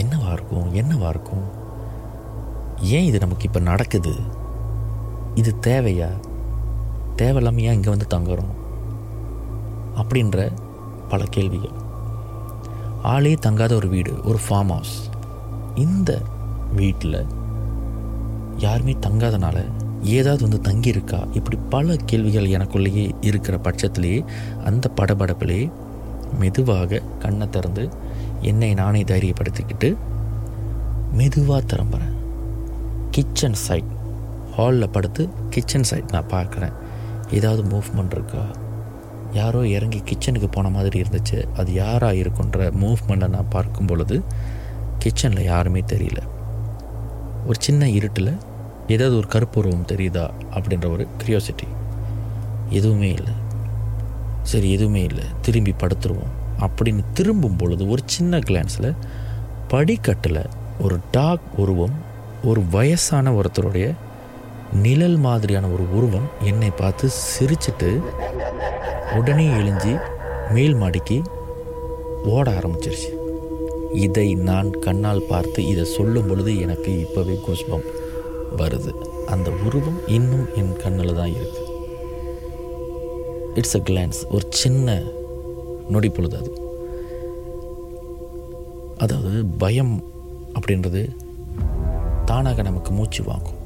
என்னவா 0.02 0.30
இருக்கும் 0.38 0.70
என்னவா 0.82 1.10
இருக்கும்? 1.14 1.46
ஏன் 2.96 3.08
இது 3.10 3.18
நமக்கு 3.20 3.48
இப்போ 3.50 3.60
நடக்குது? 3.60 4.14
இது 5.42 5.52
தேவையா? 5.68 6.10
தேவையில்லாமல் 7.16 7.64
ஏன் 7.64 7.74
இங்கே 7.74 7.94
வந்து 7.96 8.10
தங்குறோம்? 8.16 8.54
அப்படின்ற 10.02 10.52
பல 11.10 11.24
கேள்விகள். 11.30 11.76
ஆளே 13.04 13.34
தங்காத 13.34 13.74
ஒரு 13.74 13.88
வீடு 13.88 14.14
ஒரு 14.24 14.40
ஃபார்ம் 14.50 14.68
ஹவுஸ் 14.68 15.10
இந்த 15.76 16.22
வீட்டில் 16.76 17.26
யாருமே 18.58 18.94
தங்காதனால 18.94 19.58
ஏதாவது 20.02 20.50
வந்து 20.50 20.60
தங்கியிருக்கா? 20.72 21.36
இப்படி 21.36 21.58
பல 21.70 21.96
கேள்விகள் 22.06 22.48
எனக்குள்ளேயே 22.48 23.12
இருக்கிற 23.22 23.58
பட்சத்திலேயே 23.58 24.26
அந்த 24.66 24.92
படபடப்பிலே 24.96 25.72
மெதுவாக 26.40 27.02
கண்ணை 27.20 27.50
திறந்து 27.50 27.90
என்னை 28.42 28.74
நானே 28.74 29.02
தைரியப்படுத்திக்கிட்டு 29.04 29.98
மெதுவாக 31.14 31.64
திரும்புகிறேன் 31.66 32.16
கிச்சன் 33.12 33.54
சைட் 33.54 33.96
ஹாலில் 34.56 34.90
படுத்து 34.90 35.30
கிச்சன் 35.50 35.84
சைட் 35.84 36.12
நான் 36.12 36.32
பார்க்குறேன். 36.32 36.74
ஏதாவது 37.32 37.64
மூவ்மெண்ட் 37.64 38.12
இருக்கா? 38.12 38.44
யாரோ 39.38 39.68
இறங்கி 39.68 40.02
கிச்சனுக்கு 40.02 40.48
போன 40.52 40.70
மாதிரி 40.70 41.02
இருந்துச்சு. 41.02 41.54
அது 41.58 41.74
யாராக 41.74 42.14
இருக்குன்ற 42.14 42.72
மூவ்மெண்ட்டை 42.82 43.28
நான் 43.28 43.50
பார்க்கும் 43.50 43.86
பொழுது 43.86 44.24
கிச்சனில் 45.00 45.44
யாருமே 45.44 45.80
தெரியல. 45.80 46.18
ஒரு 47.46 47.58
சின்ன 47.60 47.90
இருட்டில் 47.90 48.38
ஏதாவது 48.88 49.18
ஒரு 49.18 49.28
கருப்புருவம் 49.28 49.90
தெரியுதா? 49.92 50.30
அப்படின்ற 50.52 50.92
ஒரு 50.92 51.08
க்ரியோசிட்டி 51.26 51.68
எதுவுமே 52.70 53.10
இல்லை. 53.12 53.34
சரி 54.44 54.72
எதுவுமே 54.72 55.04
இல்லை. 55.04 55.24
திரும்பி 55.42 55.72
படுத்துருவோம். 55.72 56.34
அப்படின்னு 56.60 57.04
திரும்பும் 57.14 57.56
பொழுது 57.56 57.90
ஒரு 57.90 58.02
சின்ன 58.06 58.40
கிளான்ஸில் 58.40 58.96
படிக்கட்டில் 59.68 60.46
ஒரு 60.80 61.00
டாக் 61.12 61.42
உருவம் 61.58 61.94
ஒரு 62.44 62.64
வயசான 62.72 63.32
ஒருத்தருடைய 63.32 63.94
நிழல் 64.74 65.18
மாதிரியான 65.18 65.68
ஒரு 65.68 65.84
உருவம் 65.92 66.28
என்னை 66.44 66.70
பார்த்து 66.70 67.10
சிரிச்சிட்டு 67.34 67.90
உடனே 69.18 69.46
எழிஞ்சி 69.60 69.94
மேல் 70.52 70.76
மாடிக்கு 70.76 71.22
ஓட 72.24 72.52
ஆரம்பிச்சிருச்சு. 72.52 73.12
இதை 74.06 74.28
நான் 74.50 74.70
கண்ணால் 74.86 75.28
பார்த்து 75.30 75.60
இதை 75.68 75.84
சொல்லும் 75.86 76.28
பொழுது 76.28 76.52
எனக்கு 76.60 76.92
இப்போவே 77.04 77.36
குஷ்பம் 77.46 77.86
வருது. 78.58 78.92
அந்த 79.26 79.50
உருவம் 79.66 80.00
இன்னும் 80.08 80.48
என் 80.56 80.74
கண்ணில் 80.84 81.18
தான் 81.20 81.34
இருக்குது 81.38 81.66
இட்ஸ் 83.56 83.78
அ 83.80 83.82
கிளான்ஸ் 83.90 84.20
ஒரு 84.30 84.46
சின்ன 84.50 84.98
நொடி 85.90 86.10
பொழுது 86.10 86.38
அது. 86.38 86.52
அதாவது 88.98 89.46
பயம் 89.58 89.96
அப்படின்றது 90.54 91.04
தானாக 92.26 92.62
நமக்கு 92.62 92.92
மூச்சு 92.92 93.24
வாங்கும். 93.24 93.57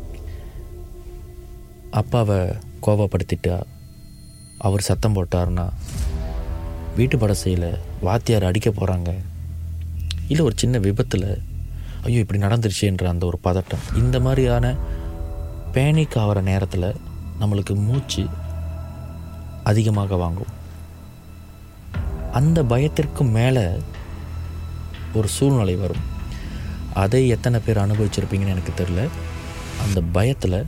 அப்பாவை 1.92 2.38
கோபப்படுத்திட்டா 2.82 3.62
அவர் 4.58 4.82
சத்தம் 4.82 5.16
போட்டார்னா 5.16 5.70
வீட்டு 6.96 7.18
படசையில் 7.18 7.80
வாத்தியார் 8.02 8.44
அடிக்க 8.44 8.70
போகிறாங்க 8.70 9.16
இல்லை 10.28 10.46
ஒரு 10.46 10.56
சின்ன 10.58 10.78
விபத்தில் 10.78 11.42
ஐயோ 12.04 12.20
இப்படி 12.20 12.42
நடந்துருச்சுன்ற 12.42 13.04
அந்த 13.04 13.26
ஒரு 13.26 13.40
பதட்டம். 13.44 13.98
இந்த 13.98 14.20
மாதிரியான 14.20 14.76
பேனிக் 15.74 16.18
ஆகிற 16.18 16.42
நேரத்தில் 16.42 16.96
நம்மளுக்கு 17.40 17.76
மூச்சு 17.76 18.28
அதிகமாக 19.64 20.16
வாங்கும். 20.16 20.52
அந்த 22.32 22.64
பயத்திற்கு 22.64 23.24
மேலே 23.24 23.66
ஒரு 25.14 25.28
சூழ்நிலை 25.28 25.76
வரும். 25.76 26.04
அதை 26.94 27.28
எத்தனை 27.28 27.60
பேர் 27.66 27.78
அனுபவிச்சிருப்பீங்கன்னு 27.78 28.56
எனக்கு 28.56 28.84
தெரில 28.84 29.08
அந்த 29.88 30.02
பயத்தில் 30.12 30.66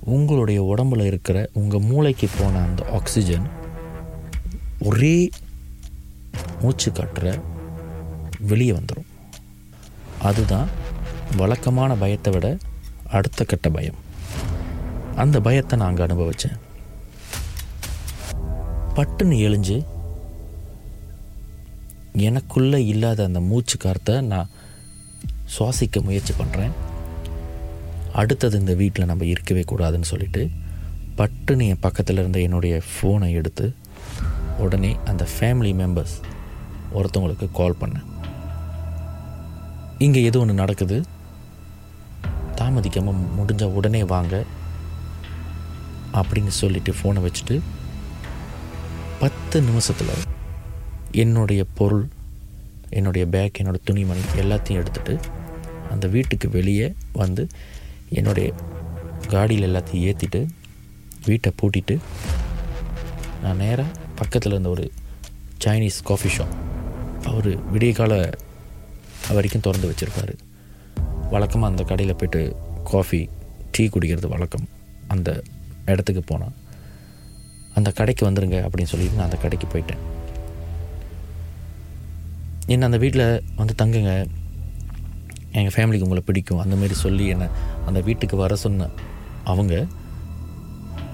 உங்களுடைய 0.00 0.62
உடம்புல 0.62 1.06
இருக்கிற 1.06 1.48
உங்கள் 1.52 1.80
மூளைக்கு 1.80 2.28
போன 2.38 2.60
அந்த 2.60 2.84
ஆக்சிஜன் 2.92 3.48
ஒரே 4.78 5.30
மூச்சு 6.60 6.90
காட்டுற 6.90 7.40
வெளியே 8.38 8.72
வந்துடும் 8.72 9.08
அதுதான் 10.18 10.68
வழக்கமான 11.36 11.94
பயத்தை 11.94 12.32
விட 12.32 12.58
அடுத்த 13.08 13.44
கட்ட 13.44 13.70
பயம். 13.70 13.94
அந்த 15.16 15.40
பயத்தை 15.40 15.78
நான் 15.78 15.88
அங்கே 15.88 16.02
அனுபவித்தேன் 16.02 16.58
பட்டுன்னு 18.94 19.36
எழிஞ்சு 19.38 19.82
எனக்குள்ளே 22.16 22.76
இல்லாத 22.76 23.24
அந்த 23.24 23.40
மூச்சு 23.40 23.76
காரத்தை 23.76 24.20
நான் 24.20 24.50
சுவாசிக்க 25.58 26.02
முயற்சி 26.02 26.32
பண்ணுறேன் 26.32 26.72
அடுத்தது 28.12 28.58
இந்த 28.58 28.74
வீட்டில் 28.74 29.06
நம்ம 29.06 29.24
இருக்கவே 29.24 29.60
கூடாதுன்னு 29.60 30.00
சொல்லிட்டு 30.00 30.50
பட்டுன்னு 31.16 31.66
என் 31.66 31.80
பக்கத்தில் 31.80 32.18
இருந்த 32.18 32.40
என்னுடைய 32.40 32.82
ஃபோனை 32.90 33.32
எடுத்து 33.32 33.74
உடனே 34.58 34.96
அந்த 35.04 35.26
ஃபேமிலி 35.34 35.72
மெம்பர்ஸ் 35.74 36.16
ஒருத்தவங்களுக்கு 36.94 37.50
கால் 37.52 37.76
பண்ணேன். 37.80 38.06
இங்கே 39.98 40.22
எது 40.22 40.40
ஒன்று 40.40 40.54
நடக்குது? 40.54 41.04
தாமதிக்காமல் 42.54 43.24
முடிஞ்ச 43.38 43.64
உடனே 43.64 44.04
வாங்க 44.04 44.44
அப்படின்னு 46.12 46.48
சொல்லிட்டு 46.48 46.92
ஃபோனை 46.92 47.22
வச்சுட்டு 47.22 47.60
பத்து 49.18 49.62
நிமிஷத்தில் 49.62 50.14
என்னுடைய 51.12 51.64
பொருள் 51.74 52.08
என்னுடைய 52.90 53.26
பேக் 53.26 53.58
என்னோடய 53.62 53.80
துணிமணி 53.84 54.20
எல்லாத்தையும் 54.36 54.80
எடுத்துகிட்டு 54.80 55.20
அந்த 55.90 56.06
வீட்டுக்கு 56.06 56.48
வெளியே 56.48 56.94
வந்து 57.12 57.48
என்னுடைய 58.10 58.54
காடியில் 59.28 59.66
எல்லாத்தையும் 59.68 60.06
ஏற்றிட்டு 60.10 60.40
வீட்டை 61.26 61.50
பூட்டிட்டு 61.60 61.98
நான் 63.42 63.56
நேராக 63.56 63.98
பக்கத்தில் 64.14 64.52
இருந்த 64.52 64.68
ஒரு 64.68 64.92
சைனீஸ் 65.64 65.98
காஃபி 66.04 66.30
ஷாப் 66.36 66.54
அவர் 67.24 67.50
விடிய 67.74 67.92
கால 67.94 68.30
வரைக்கும் 69.28 69.64
திறந்து 69.66 69.90
வச்சுருப்பார். 69.90 70.32
வழக்கமாக 71.30 71.72
அந்த 71.72 71.82
கடையில் 71.82 72.16
போய்ட்டு 72.16 72.40
காஃபி 72.84 73.28
டீ 73.70 73.84
குடிக்கிறது 73.86 74.28
வழக்கம். 74.28 74.68
அந்த 75.06 75.42
இடத்துக்கு 75.86 76.22
போனால் 76.22 76.56
அந்த 77.74 77.90
கடைக்கு 77.90 78.30
வந்துடுங்க 78.30 78.58
அப்படின்னு 78.66 78.90
சொல்லிட்டு 78.92 79.16
நான் 79.16 79.28
அந்த 79.30 79.36
கடைக்கு 79.36 79.66
போயிட்டேன். 79.66 80.02
என்ன 82.66 82.84
அந்த 82.84 82.98
வீட்டில் 82.98 83.42
வந்து 83.56 83.74
தங்குங்க 83.82 84.12
எங்கள் 85.52 85.74
ஃபேமிலிக்கு 85.74 86.02
உங்களை 86.02 86.22
பிடிக்கும். 86.26 86.58
அந்த 86.58 86.76
மாதிரி 86.76 86.94
சொல்லி 86.94 87.26
என்னை 87.26 87.46
அந்த 87.86 88.00
வீட்டுக்கு 88.00 88.36
வர 88.36 88.56
சொன்ன 88.56 88.88
அவங்க 89.44 89.86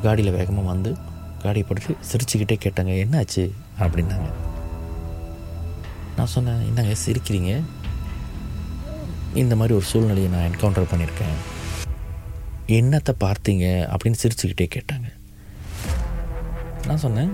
காடியில் 0.03 0.37
வேகமாக 0.37 0.67
வந்து 0.67 0.97
காடியை 1.43 1.65
போட்டுட்டு 1.69 1.97
சிரிச்சுக்கிட்டே 2.13 2.57
கேட்டாங்க 2.65 2.93
என்னாச்சு? 3.05 3.51
அப்படின்னாங்க. 3.79 4.29
நான் 6.17 6.27
சொன்னேன் 6.27 6.67
என்னங்க 6.67 6.95
சிரிக்கிறீங்க. 7.07 7.63
இந்த 9.35 9.57
மாதிரி 9.57 9.75
ஒரு 9.75 9.85
சூழ்நிலையை 9.85 10.31
நான் 10.31 10.51
என்கவுண்டர் 10.51 10.87
பண்ணியிருக்கேன். 10.95 11.37
என்னத்தை 12.67 13.15
பார்த்தீங்க? 13.21 13.95
அப்படின்னு 13.95 14.15
சிரிச்சுக்கிட்டே 14.23 14.69
கேட்டாங்க. 14.77 15.13
நான் 16.87 16.97
சொன்னேன் 16.97 17.31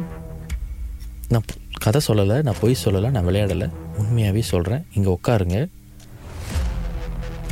நான் 1.28 1.42
கதை 1.72 2.00
சொல்லலை 2.06 2.42
நான் 2.42 2.60
பொய் 2.60 2.76
சொல்லலை 2.84 3.10
நான் 3.10 3.24
விளையாடலை. 3.24 3.68
உண்மையாகவே 3.96 4.42
சொல்கிறேன் 4.42 4.86
இங்கே 4.94 5.18
உட்காருங்க. 5.18 5.68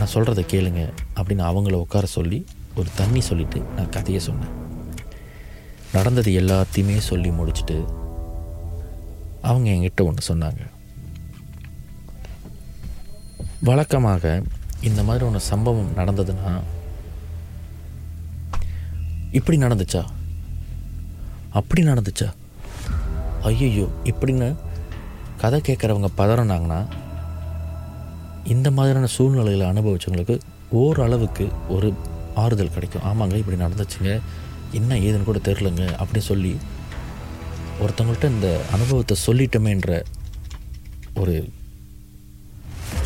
நான் 0.00 0.14
சொல்கிறத 0.14 0.42
கேளுங்க 0.52 0.82
அப்படின்னு 1.16 1.44
அவங்கள 1.50 1.72
உட்கார 1.84 2.06
சொல்லி 2.16 2.38
ஒரு 2.76 2.88
தண்ணி 2.96 3.20
சொல்லிவிட்டு 3.20 3.72
நான் 3.76 3.94
கதையை 3.96 4.22
சொன்னேன். 4.22 4.52
நடந்தது 5.92 6.30
எல்லாத்தையுமே 6.40 6.98
சொல்லி 7.10 7.30
முடிச்சுட்டு 7.38 7.76
அவங்க 9.48 9.70
என்கிட்ட 9.70 10.02
ஒன்று 10.04 10.22
சொன்னாங்க. 10.30 10.60
வழக்கமாக 13.68 14.42
இந்த 14.88 15.02
மாதிரி 15.02 15.24
ஒன்று 15.24 15.40
சம்பவம் 15.40 15.96
நடந்ததுன்னா 15.96 16.52
இப்படி 19.38 19.58
நடந்துச்சா? 19.58 20.02
அப்படி 21.50 21.82
நடந்துச்சா? 21.82 22.28
ஐயோ 23.42 23.86
இப்படின்னு 24.04 24.48
கதை 25.38 25.60
கேட்குறவங்க 25.60 26.08
பதறினாங்கன்னா 26.18 26.80
இந்த 28.54 28.68
மாதிரியான 28.76 29.08
சூழ்நிலைகளை 29.14 29.66
அனுபவிச்சவங்களுக்கு 29.72 30.36
ஓரளவுக்கு 30.82 31.44
ஒரு 31.74 31.88
ஆறுதல் 32.42 32.74
கிடைக்கும். 32.76 33.06
ஆமாங்க 33.10 33.36
இப்படி 33.40 33.58
நடந்துச்சுங்க. 33.64 34.12
என்ன 34.78 34.98
ஏதுன்னு 35.06 35.28
கூட 35.28 35.38
தெரிலங்க 35.48 35.84
அப்படின்னு 36.00 36.28
சொல்லி 36.32 36.52
ஒருத்தவங்கள்ட்ட 37.82 38.28
இந்த 38.36 38.48
அனுபவத்தை 38.76 39.16
சொல்லிட்டோமேன்ற 39.26 40.02
ஒரு 41.22 41.36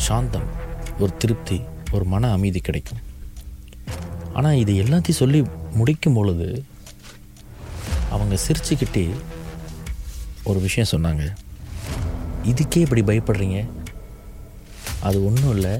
சாந்தம் 0.07 0.47
ஒரு 0.99 1.11
திருப்தி 1.17 1.57
ஒரு 1.95 2.05
மன 2.13 2.31
அமைதி 2.37 2.59
கிடைக்கும். 2.67 3.01
ஆனால் 4.37 4.59
இது 4.63 4.73
எல்லாத்தையும் 4.83 5.21
சொல்லி 5.23 5.39
முடிக்கும் 5.79 6.17
பொழுது 6.17 6.49
அவங்க 8.15 8.35
சிரிச்சுக்கிட்டே 8.45 9.05
ஒரு 10.49 10.59
விஷயம் 10.67 10.91
சொன்னாங்க. 10.95 11.23
இதுக்கே 12.51 12.83
இப்படி 12.85 13.03
பயப்படுறீங்க? 13.09 13.59
அது 15.07 15.17
ஒன்றும் 15.27 15.53
இல்லை. 15.55 15.73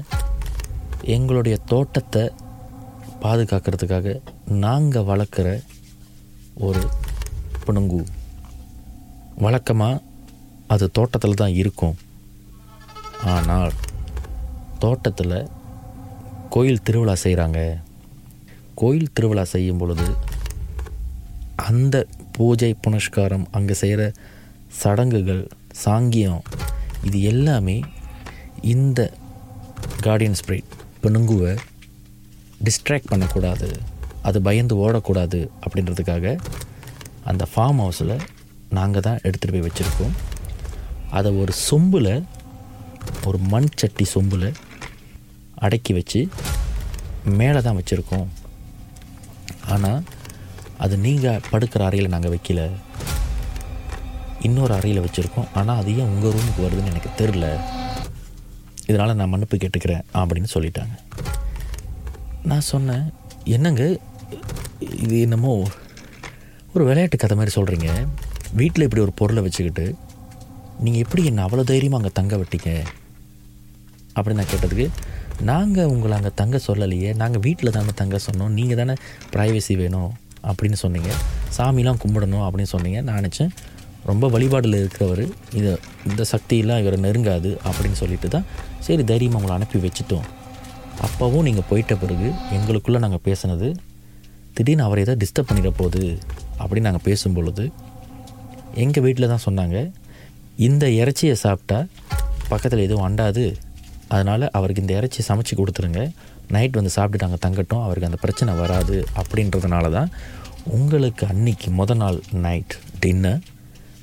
எங்களுடைய 1.16 1.56
தோட்டத்தை 1.72 2.22
பாதுகாக்கிறதுக்காக 3.24 4.08
நாங்கள் 4.64 5.08
வளர்க்குற 5.10 5.48
ஒரு 6.66 6.82
புணுங்கு 7.64 8.00
வழக்கமாக 9.44 10.02
அது 10.74 10.84
தோட்டத்தில் 10.98 11.40
தான் 11.40 11.56
இருக்கும். 11.62 11.96
ஆனால் 13.34 13.74
தோட்டத்தில் 14.84 15.36
கோயில் 16.54 16.84
திருவிழா 16.86 17.14
செய்கிறாங்க 17.24 17.60
கோயில் 18.80 19.12
திருவிழா 19.16 19.44
செய்யும் 19.54 19.80
பொழுது 19.82 20.06
அந்த 21.68 21.96
பூஜை 22.36 22.70
புனஸ்காரம் 22.84 23.46
அங்கே 23.56 23.74
செய்கிற 23.82 24.02
சடங்குகள் 24.80 25.44
சாங்கியம் 25.84 26.42
இது 27.08 27.18
எல்லாமே 27.32 27.76
இந்த 28.62 29.00
கார்டியன் 30.06 30.38
ஸ்பிரிட் 30.40 30.72
பெணுங்குவை 31.02 31.52
டிஸ்ட்ராக்ட் 32.66 33.10
பண்ணக்கூடாது 33.12 33.68
அது 34.22 34.38
பயந்து 34.42 34.74
ஓடக்கூடாது 34.84 35.40
அப்படின்றதுக்காக 35.64 36.38
அந்த 37.30 37.46
ஃபார்ம் 37.52 37.80
ஹவுஸில் 37.82 38.16
நாங்கள் 38.68 39.04
தான் 39.06 39.20
எடுத்துகிட்டு 39.22 39.54
போய் 39.54 39.66
வச்சுருக்கோம். 39.66 40.14
அதை 41.10 41.30
ஒரு 41.42 41.52
சொம்பில் 41.68 42.24
ஒரு 43.28 43.38
மண் 43.52 43.68
சட்டி 43.80 44.04
சொம்பில் 44.14 44.48
அடக்கி 45.54 45.92
வச்சு 45.98 46.20
மேலே 47.24 47.60
தான் 47.60 47.78
வச்சுருக்கோம். 47.78 48.26
ஆனால் 49.74 50.02
அது 50.84 50.96
நீங்கள் 51.06 51.44
படுக்கிற 51.50 51.84
அறையில் 51.84 52.12
நாங்கள் 52.14 52.34
வைக்கல. 52.34 52.62
இன்னொரு 54.48 54.74
அறையில் 54.74 55.04
வச்சுருக்கோம். 55.04 55.48
ஆனால் 55.54 55.78
அது 55.80 55.96
ஏன் 55.96 56.12
உங்கள் 56.14 56.34
ரூமுக்கு 56.36 56.64
வருதுன்னு 56.64 56.92
எனக்கு 56.92 57.10
தெரில 57.20 57.46
இதனால் 58.90 59.18
நான் 59.20 59.32
மன்னிப்பு 59.32 59.56
கேட்டுக்கிறேன் 59.62 60.04
அப்படின்னு 60.20 60.48
சொல்லிட்டாங்க. 60.54 60.94
நான் 62.50 62.68
சொன்னேன் 62.72 63.04
என்னங்க? 63.56 63.84
இது 65.04 65.16
என்னமோ 65.26 65.52
ஒரு 66.74 66.84
விளையாட்டு 66.88 67.16
கதை 67.16 67.36
மாதிரி 67.38 67.54
சொல்கிறீங்க 67.58 67.90
வீட்டில் 68.60 68.86
இப்படி 68.86 69.02
ஒரு 69.06 69.12
பொருளை 69.20 69.42
வச்சுக்கிட்டு 69.46 69.86
நீங்கள் 70.84 71.02
எப்படி 71.04 71.22
என்ன 71.30 71.42
அவ்வளோ 71.46 71.64
தைரியமாக 71.72 72.00
அங்கே 72.00 72.12
தங்க 72.18 72.36
விட்டீங்க? 72.40 72.70
அப்படின்னு 74.16 74.40
நான் 74.40 74.52
கேட்டதுக்கு 74.54 74.86
நாங்கள் 75.50 75.90
உங்களை 75.92 76.14
அங்கே 76.16 76.30
தங்க 76.40 76.56
சொல்லலையே. 76.66 77.10
நாங்கள் 77.22 77.42
வீட்டில் 77.46 77.74
தானே 77.76 77.92
தங்க 78.00 78.18
சொன்னோம். 78.26 78.52
நீங்கள் 78.58 78.78
தானே 78.80 78.94
ப்ரைவசி 79.34 79.74
வேணும். 79.82 80.12
அப்படின்னு 80.50 80.78
சொன்னீங்க. 80.82 81.10
சாமிலாம் 81.56 82.00
கும்பிடணும். 82.02 82.44
அப்படின்னு 82.46 82.72
சொன்னீங்க. 82.74 83.00
நான் 83.08 83.18
நினச்சேன் 83.20 83.52
ரொம்ப 84.06 84.28
வழிபாடில் 84.28 84.78
இருக்கிறவர் 84.80 85.24
இதை 85.52 85.72
இந்த 86.06 86.24
சக்தியெல்லாம் 86.32 86.80
இவரை 86.82 86.98
நெருங்காது 87.00 87.50
அப்படின்னு 87.68 87.92
சொல்லிட்டு 87.92 88.28
தான் 88.28 88.46
சரி 88.80 89.04
தைரியமாக 89.04 89.38
உங்களை 89.40 89.54
அனுப்பி 89.56 89.78
வச்சுட்டோம். 89.78 90.26
அப்போவும் 91.00 91.42
நீங்கள் 91.42 91.66
போயிட்ட 91.70 91.94
பிறகு 91.96 92.28
எங்களுக்குள்ளே 92.56 92.98
நாங்கள் 92.98 93.24
பேசினது 93.24 93.68
திடீர்னு 94.54 94.84
அவரை 94.84 95.02
ஏதோ 95.02 95.14
டிஸ்டர்ப் 95.14 95.48
பண்ணிட 95.48 95.70
போகுது 95.70 96.04
அப்படின்னு 96.60 96.88
நாங்கள் 96.88 97.02
பேசும் 97.02 97.32
பொழுது 97.32 97.64
எங்கள் 98.74 99.02
வீட்டில் 99.02 99.28
தான் 99.28 99.44
சொன்னாங்க 99.46 99.76
இந்த 100.58 100.84
இறைச்சியை 101.00 101.34
சாப்பிட்டா 101.34 101.78
பக்கத்தில் 102.48 102.78
எதுவும் 102.78 103.06
அண்டாது 103.08 103.44
அதனால் 104.08 104.50
அவருக்கு 104.50 104.82
இந்த 104.82 104.94
இறைச்சி 104.94 105.20
சமைச்சு 105.28 105.54
கொடுத்துருங்க. 105.54 106.00
நைட் 106.50 106.72
வந்து 106.72 106.92
சாப்பிட்டுட்டு 106.96 107.26
அங்கே 107.28 107.40
தங்கட்டும் 107.46 107.82
அவருக்கு 107.82 108.08
அந்த 108.10 108.18
பிரச்சனை 108.22 108.54
வராது 108.54 108.96
அப்படின்றதுனால 109.16 109.90
தான் 109.90 110.10
உங்களுக்கு 110.64 111.26
அன்னைக்கு 111.26 111.70
முத 111.70 111.94
நாள் 111.94 112.20
நைட் 112.46 112.74
டின்னர் 113.00 113.40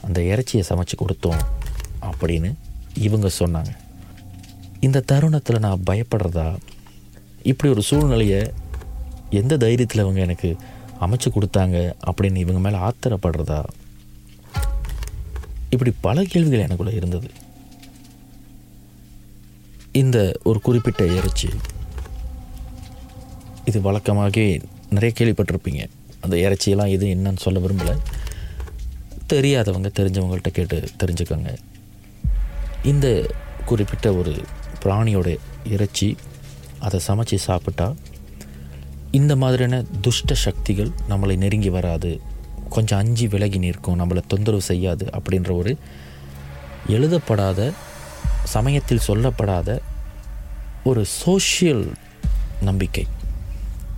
அந்த 0.04 0.22
இறைச்சியை 0.22 0.66
சமைச்சு 0.70 0.96
கொடுத்தோம் 0.98 1.42
அப்படின்னு 2.02 2.54
இவங்க 2.94 3.30
சொன்னாங்க. 3.40 3.76
இந்த 4.80 5.00
தருணத்தில் 5.00 5.60
நான் 5.60 5.84
பயப்படுறதா? 5.90 6.58
இப்படி 7.44 7.72
ஒரு 7.72 7.82
சூழ்நிலையை 7.82 8.52
எந்த 9.30 9.58
தைரியத்தில் 9.58 10.04
இவங்க 10.04 10.20
எனக்கு 10.20 10.56
அமைச்சு 11.02 11.28
கொடுத்தாங்க 11.30 11.94
அப்படின்னு 12.08 12.36
இவங்க 12.36 12.60
மேலே 12.60 12.78
ஆத்திரப்படுறதா? 12.84 13.64
இப்படி 15.70 15.94
பல 16.02 16.24
கேள்விகள் 16.24 16.68
எனக்குள்ளே 16.68 16.94
இருந்தது. 16.94 17.30
இந்த 19.92 20.40
ஒரு 20.44 20.62
குறிப்பிட்ட 20.62 21.06
இறைச்சி. 21.06 21.50
இது 23.66 23.80
வழக்கமாகவே 23.80 24.62
நிறைய 24.90 25.16
கேள்விப்பட்டிருப்பீங்க. 25.20 25.88
அந்த 26.22 26.36
இறைச்சியெல்லாம் 26.36 26.90
எது 26.90 27.06
என்னன்னு 27.08 27.38
சொல்ல 27.38 27.60
விரும்பலை. 27.60 27.98
தெரியாதவங்க 29.34 29.90
தெரிஞ்சவங்கள்ட்ட 30.00 30.50
கேட்டு 30.52 30.90
தெரிஞ்சுக்கோங்க. 31.04 31.56
இந்த 32.84 33.08
குறிப்பிட்ட 33.66 34.14
ஒரு 34.14 34.34
பிராணியோட 34.84 35.38
இறைச்சி 35.66 36.16
அதை 36.80 37.00
சமைச்சு 37.08 37.36
சாப்பிட்டா 37.36 37.94
இந்த 39.12 39.36
மாதிரியான 39.36 39.84
துஷ்ட 40.02 40.34
சக்திகள் 40.34 40.90
நம்மளை 41.10 41.36
நெருங்கி 41.38 41.70
வராது. 41.70 42.22
கொஞ்சம் 42.70 43.00
அஞ்சு 43.00 43.28
விலகி 43.28 43.58
நிற்கும் 43.58 44.00
நம்மளை 44.00 44.22
தொந்தரவு 44.28 44.62
செய்யாது 44.62 45.06
அப்படின்ற 45.06 45.52
ஒரு 45.52 45.78
எழுதப்படாத 46.88 47.72
சமயத்தில் 48.44 49.06
சொல்லப்படாத 49.08 49.80
ஒரு 50.84 51.06
சோஷியல் 51.06 51.92
நம்பிக்கை. 52.62 53.08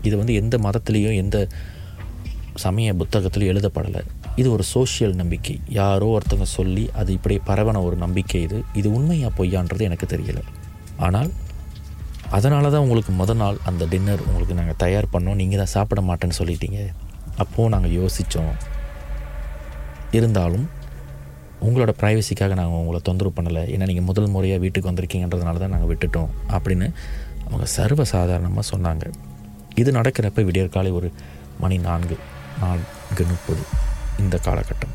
இது 0.02 0.18
வந்து 0.18 0.34
எந்த 0.34 0.58
மதத்துலேயும் 0.58 1.16
எந்த 1.16 1.48
சமய 2.56 2.94
புத்தகத்திலையும் 2.94 3.54
எழுதப்படலை. 3.54 4.02
இது 4.42 4.48
ஒரு 4.56 4.64
சோஷியல் 4.74 5.16
நம்பிக்கை. 5.20 5.56
யாரோ 5.80 6.08
ஒருத்தவங்க 6.16 6.48
சொல்லி 6.60 6.84
அது 7.00 7.10
இப்படி 7.18 7.36
பரவன 7.50 7.82
ஒரு 7.88 7.98
நம்பிக்கை 8.04 8.40
இது. 8.48 8.58
இது 8.80 8.88
உண்மையாக 8.98 9.32
பொய்யான்றது 9.38 9.84
எனக்கு 9.90 10.08
தெரியல. 10.14 10.42
ஆனால் 11.06 11.30
அதனால 12.38 12.70
தான் 12.74 12.84
உங்களுக்கு 12.86 13.12
முத 13.20 13.34
நாள் 13.42 13.58
அந்த 13.70 13.84
டின்னர் 13.92 14.24
உங்களுக்கு 14.28 14.58
நாங்கள் 14.60 14.80
தயார் 14.84 15.08
பண்ணோம். 15.14 15.38
நீங்கள் 15.42 15.62
தான் 15.62 15.74
சாப்பிட 15.76 16.02
மாட்டேன்னு 16.10 16.38
சொல்லிட்டீங்க. 16.40 16.80
அப்போது 17.44 17.72
நாங்கள் 17.76 17.94
யோசித்தோம் 18.00 18.54
இருந்தாலும் 20.18 20.66
உங்களோட 21.68 21.92
ப்ரைவசிக்காக 22.02 22.56
நாங்கள் 22.60 22.82
உங்களை 22.82 23.00
தொந்தரவு 23.08 23.36
பண்ணலை. 23.38 23.64
ஏன்னா 23.74 23.86
நீங்கள் 23.92 24.08
முதல் 24.10 24.30
முறையாக 24.36 24.62
வீட்டுக்கு 24.66 24.90
வந்திருக்கீங்கன்றதுனால 24.92 25.62
தான் 25.64 25.74
நாங்கள் 25.76 25.92
விட்டுட்டோம் 25.92 26.30
அப்படின்னு 26.56 26.88
அவங்க 27.48 27.66
சர்வ 27.78 28.04
சாதாரணமாக 28.16 28.66
சொன்னாங்க. 28.74 29.06
இது 29.82 29.90
நடக்கிறப்ப 30.00 30.46
விடியற்காலை 30.50 30.92
ஒரு 31.00 31.10
மணி 31.64 31.78
நான்கு 31.88 32.18
நான்கு 32.64 33.26
முப்பது. 33.34 33.64
இந்த 34.20 34.40
காலகட்டம். 34.44 34.94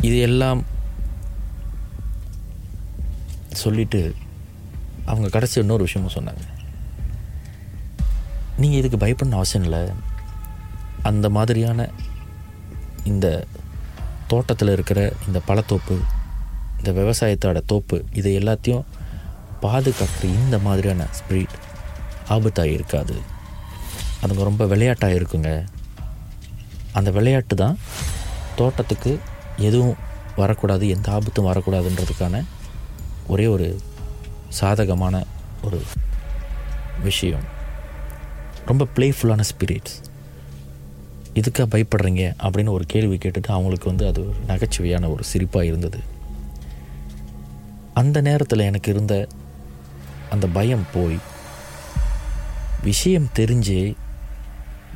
இது 0.00 0.18
எல்லாம் 0.18 0.64
சொல்லிட்டு 3.52 4.14
அவங்க 5.04 5.28
கடைசி 5.28 5.60
இன்னொரு 5.60 5.82
விஷயமும் 5.82 6.14
சொன்னாங்க. 6.14 6.44
நீங்கள் 8.56 8.78
இதுக்கு 8.78 9.06
பயப்படணும் 9.06 9.40
அவசியம் 9.40 9.70
இல்லை. 9.70 9.90
அந்த 11.02 11.30
மாதிரியான 11.30 11.88
இந்த 13.04 13.46
தோட்டத்தில் 14.26 14.68
இருக்கிற 14.68 15.12
இந்த 15.26 15.40
பழத்தோப்பு 15.48 16.00
இந்த 16.78 16.92
விவசாயத்தோட 17.00 17.62
தோப்பு 17.66 18.04
இது 18.12 18.38
எல்லாத்தையும் 18.38 18.84
பாதுகாக்கிற 19.62 20.24
இந்த 20.24 20.58
மாதிரியான 20.58 21.06
ஸ்பிரிட் 21.18 21.56
ஆபத்தாக 22.28 22.64
இருக்காது 22.64 23.20
அதுங்க 24.22 24.42
ரொம்ப 24.42 24.66
விளையாட்டாக 24.66 25.14
இருக்குங்க 25.14 25.66
அந்த 26.92 27.10
விளையாட்டு 27.10 27.54
தான் 27.54 27.78
தோட்டத்துக்கு 28.56 29.18
எதுவும் 29.56 29.94
வரக்கூடாது 30.36 30.88
எந்த 30.88 31.12
ஆபத்தும் 31.12 31.46
வரக்கூடாதுன்றதுக்கான 31.46 32.44
ஒரே 33.26 33.46
ஒரு 33.46 33.80
சாதகமான 34.48 35.24
ஒரு 35.62 35.82
விஷயம். 37.02 37.44
ரொம்ப 38.66 38.86
ப்ளேஃபுல்லான 38.96 39.42
ஸ்பிரிட்ஸ் 39.50 39.96
இதுக்காக 41.34 41.66
பயப்படுறீங்க 41.74 42.22
அப்படின்னு 42.42 42.68
ஒரு 42.68 42.84
கேள்வி 42.86 43.16
கேட்டுட்டு 43.16 43.50
அவங்களுக்கு 43.56 43.88
வந்து 43.88 44.06
அது 44.06 44.20
ஒரு 44.28 44.38
நகைச்சுவையான 44.48 45.10
ஒரு 45.12 45.24
சிரிப்பாக 45.32 45.62
இருந்தது. 45.62 46.00
அந்த 47.94 48.20
நேரத்தில் 48.20 48.66
எனக்கு 48.70 48.90
இருந்த 48.90 49.28
அந்த 50.30 50.46
பயம் 50.46 50.86
போய் 50.92 51.18
விஷயம் 52.82 53.28
தெரிஞ்சே 53.34 53.94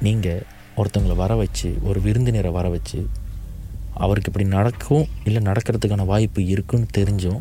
நீங்கள் 0.00 0.46
ஒருத்தங்களை 0.76 1.16
வர 1.16 1.34
வச்சு 1.34 1.78
ஒரு 1.82 2.00
விருந்தினரை 2.00 2.50
வர 2.50 2.68
வச்சு 2.68 3.08
அவருக்கு 3.94 4.30
இப்படி 4.32 4.48
நடக்கும் 4.48 5.06
இல்லை 5.24 5.42
நடக்கிறதுக்கான 5.42 6.06
வாய்ப்பு 6.06 6.46
இருக்குன்னு 6.46 6.86
தெரிஞ்சும் 6.96 7.40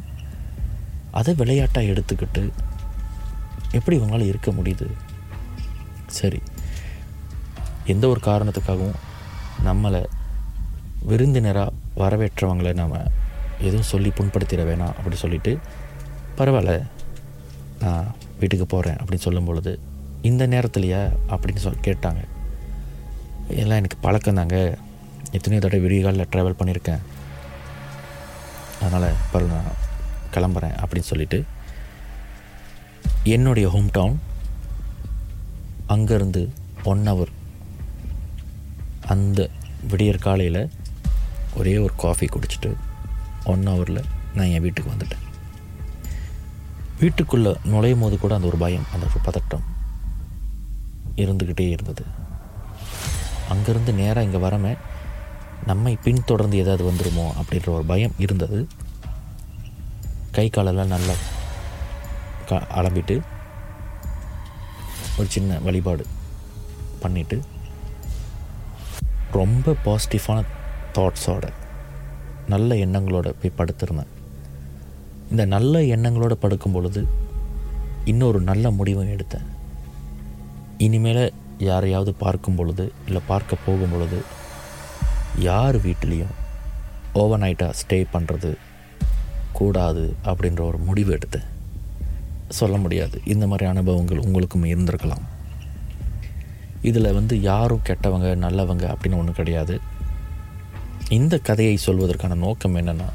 அதை 1.11 1.33
விளையாட்டாக 1.33 1.87
எடுத்துக்கிட்டு 1.87 2.49
எப்படி 3.71 3.97
இவங்களால் 3.97 4.27
இருக்க 4.27 4.51
முடியுது? 4.51 4.87
சரி. 6.07 6.41
எந்த 7.85 8.07
ஒரு 8.07 8.19
காரணத்துக்காகவும் 8.23 8.95
நம்மளை 9.65 10.05
விருந்தினராக 11.01 11.73
வரவேற்றவங்களை 11.95 12.73
நாம் 12.73 12.93
எதுவும் 13.59 13.89
சொல்லி 13.91 14.09
புண்படுத்திட 14.09 14.63
வேணாம் 14.69 14.95
அப்படி 14.99 15.15
சொல்லிவிட்டு 15.15 15.59
பரவாயில்ல 16.37 16.87
நான் 17.79 18.15
வீட்டுக்கு 18.39 18.65
போகிறேன் 18.65 18.95
அப்படின்னு 18.95 19.25
சொல்லும் 19.27 19.45
பொழுது 19.45 19.79
இந்த 20.21 20.47
நேரத்துலையா 20.47 21.01
அப்படின்னு 21.29 21.55
சொல் 21.55 21.83
கேட்டாங்க. 21.83 22.21
எல்லாம் 23.49 23.77
எனக்கு 23.77 23.97
பழக்கம் 24.01 24.33
தாங்க 24.33 24.77
எத்தனையோ 25.31 25.59
தடவை 25.59 25.79
விடியகாலில் 25.85 26.29
ட்ராவல் 26.31 26.57
பண்ணியிருக்கேன் 26.59 27.03
அதனால் 28.81 29.15
பரவ 29.31 29.49
நான் 29.53 29.77
கிளம்புறேன் 30.31 30.75
அப்படின்னு 30.81 31.09
சொல்லிட்டு 31.11 31.43
என்னுடைய 33.23 33.69
ஹோம் 33.69 33.89
டவுன் 33.91 34.19
அங்கேருந்து 35.87 36.49
ஒன் 36.83 37.07
ஹவர் 37.07 37.31
அந்த 39.07 39.49
விடியற் 39.87 40.21
காலையில் 40.21 40.69
ஒரே 41.55 41.77
ஒரு 41.77 41.93
காஃபி 41.97 42.25
குடிச்சிட்டு 42.25 42.73
ஒன் 43.43 43.67
ஹவரில் 43.67 44.03
நான் 44.35 44.47
என் 44.47 44.61
வீட்டுக்கு 44.61 44.91
வந்துட்டேன். 44.91 45.23
வீட்டுக்குள்ளே 46.99 47.55
நுழையும் 47.63 47.99
போது 47.99 48.17
கூட 48.17 48.35
அந்த 48.35 48.47
ஒரு 48.47 48.57
பயம் 48.57 48.85
அந்த 48.93 49.05
ஒரு 49.05 49.19
பதட்டம் 49.29 49.65
இருந்துக்கிட்டே 51.15 51.69
இருந்தது. 51.69 52.05
அங்கேருந்து 53.51 53.93
நேராக 54.01 54.25
இங்கே 54.27 54.41
வரமே 54.45 54.73
நம்மை 55.69 55.93
பின்தொடர்ந்து 56.05 56.57
ஏதாவது 56.63 56.83
வந்துடுமோ 56.89 57.25
அப்படின்ற 57.39 57.69
ஒரு 57.77 57.85
பயம் 57.91 58.17
இருந்தது. 58.25 58.59
கை 60.37 60.47
காலெல்லாம் 60.55 60.93
நல்லா 60.95 61.15
க 62.49 62.59
அலம்பிட்டு 62.79 63.15
ஒரு 65.17 65.27
சின்ன 65.35 65.59
வழிபாடு 65.67 66.05
பண்ணிவிட்டு 67.03 67.37
ரொம்ப 69.39 69.75
பாசிட்டிவான 69.85 70.39
தாட்ஸோட 70.97 71.45
நல்ல 72.53 72.75
எண்ணங்களோட 72.85 73.27
போய் 73.39 73.57
படுத்திருந்தேன். 73.59 74.11
இந்த 75.31 75.43
நல்ல 75.53 75.79
எண்ணங்களோடு 75.95 76.35
படுக்கும் 76.43 76.75
பொழுது 76.75 77.01
இன்னொரு 78.11 78.39
நல்ல 78.49 78.71
முடிவும் 78.79 79.13
எடுத்தேன். 79.15 79.47
இனிமேல் 80.85 81.23
யாரையாவது 81.59 82.13
பார்க்கும் 82.13 82.55
பொழுது 82.55 82.91
இல்லை 83.05 83.21
பார்க்க 83.27 83.55
போகும் 83.65 83.91
பொழுது 83.91 84.21
யார் 85.37 85.77
வீட்லேயும் 85.77 86.33
ஓவர் 87.13 87.41
நைட்டாக 87.41 87.73
ஸ்டே 87.81 88.05
பண்ணுறது 88.13 88.55
கூடாது 89.51 90.15
அப்படின்ற 90.25 90.61
ஒரு 90.61 90.77
முடிவு 90.77 91.17
எடுத்தேன் 91.17 91.49
சொல்ல 92.47 92.77
முடியாது. 92.77 93.21
இந்த 93.25 93.47
மாதிரி 93.47 93.69
அனுபவங்கள் 93.69 94.17
உங்களுக்கும் 94.17 94.63
இருந்திருக்கலாம். 94.63 95.25
இதில் 96.81 97.13
வந்து 97.13 97.41
யாரும் 97.41 97.85
கெட்டவங்க 97.85 98.29
நல்லவங்க 98.45 98.85
அப்படின்னு 98.93 99.17
ஒன்றும் 99.17 99.33
கிடையாது. 99.33 99.79
இந்த 101.09 101.37
கதையை 101.37 101.77
சொல்வதற்கான 101.85 102.35
நோக்கம் 102.35 102.75
என்னென்னா 102.75 103.09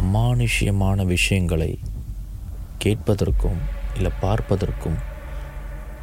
அமானுஷ்யமான 0.00 1.04
விஷயங்களை 1.06 1.78
கேட்பதற்கும் 2.84 3.60
இல்லை 3.96 4.10
பார்ப்பதற்கும் 4.20 4.98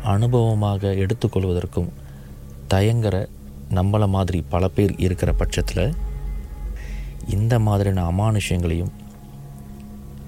அனுபவமாக 0.03 0.81
எடுத்துக்கொள்வதற்கும் 0.81 1.91
தயங்குற 2.69 3.27
நம்மளை 3.69 4.07
மாதிரி 4.07 4.43
பல 4.49 4.67
பேர் 4.67 4.93
இருக்கிற 4.97 5.33
பட்சத்தில் 5.33 5.95
இந்த 7.27 7.59
மாதிரியான 7.59 8.05
அமானுஷ்யங்களையும் 8.11 8.91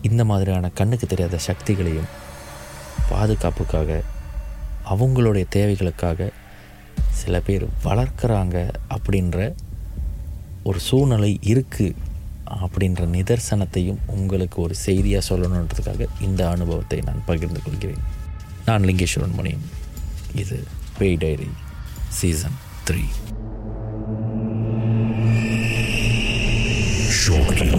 இந்த 0.01 0.25
மாதிரியான 0.25 0.69
கண்ணுக்கு 0.69 1.07
தெரியாத 1.07 1.39
சக்திகளையும் 1.47 2.09
பாதுகாப்புக்காக 3.09 4.03
அவங்களுடைய 4.89 5.45
தேவைகளுக்காக 5.55 6.29
சில 7.11 7.39
பேர் 7.39 7.65
வளர்க்குறாங்க 7.83 8.73
அப்படின்ற 8.89 9.53
ஒரு 10.63 10.79
சூழ்நிலை 10.79 11.39
இருக்குது 11.43 11.95
அப்படின்ற 12.45 13.05
நிதர்சனத்தையும் 13.07 13.99
உங்களுக்கு 14.07 14.61
ஒரு 14.61 14.75
செய்தியாக 14.75 15.35
சொல்லணுன்றதுக்காக 15.35 16.07
இந்த 16.21 16.49
அனுபவத்தை 16.49 17.01
நான் 17.01 17.25
பகிர்ந்து 17.25 17.61
கொள்கிறேன். 17.63 18.14
நான் 18.65 18.85
லிங்கேஸ்வரன் 18.85 19.35
மணி 19.35 19.53
இது 20.35 20.57
பேய் 20.99 21.17
டைரி 21.17 21.49
சீசன் 22.19 22.57
த்ரீ 22.83 23.05
Shortly. 27.17 27.69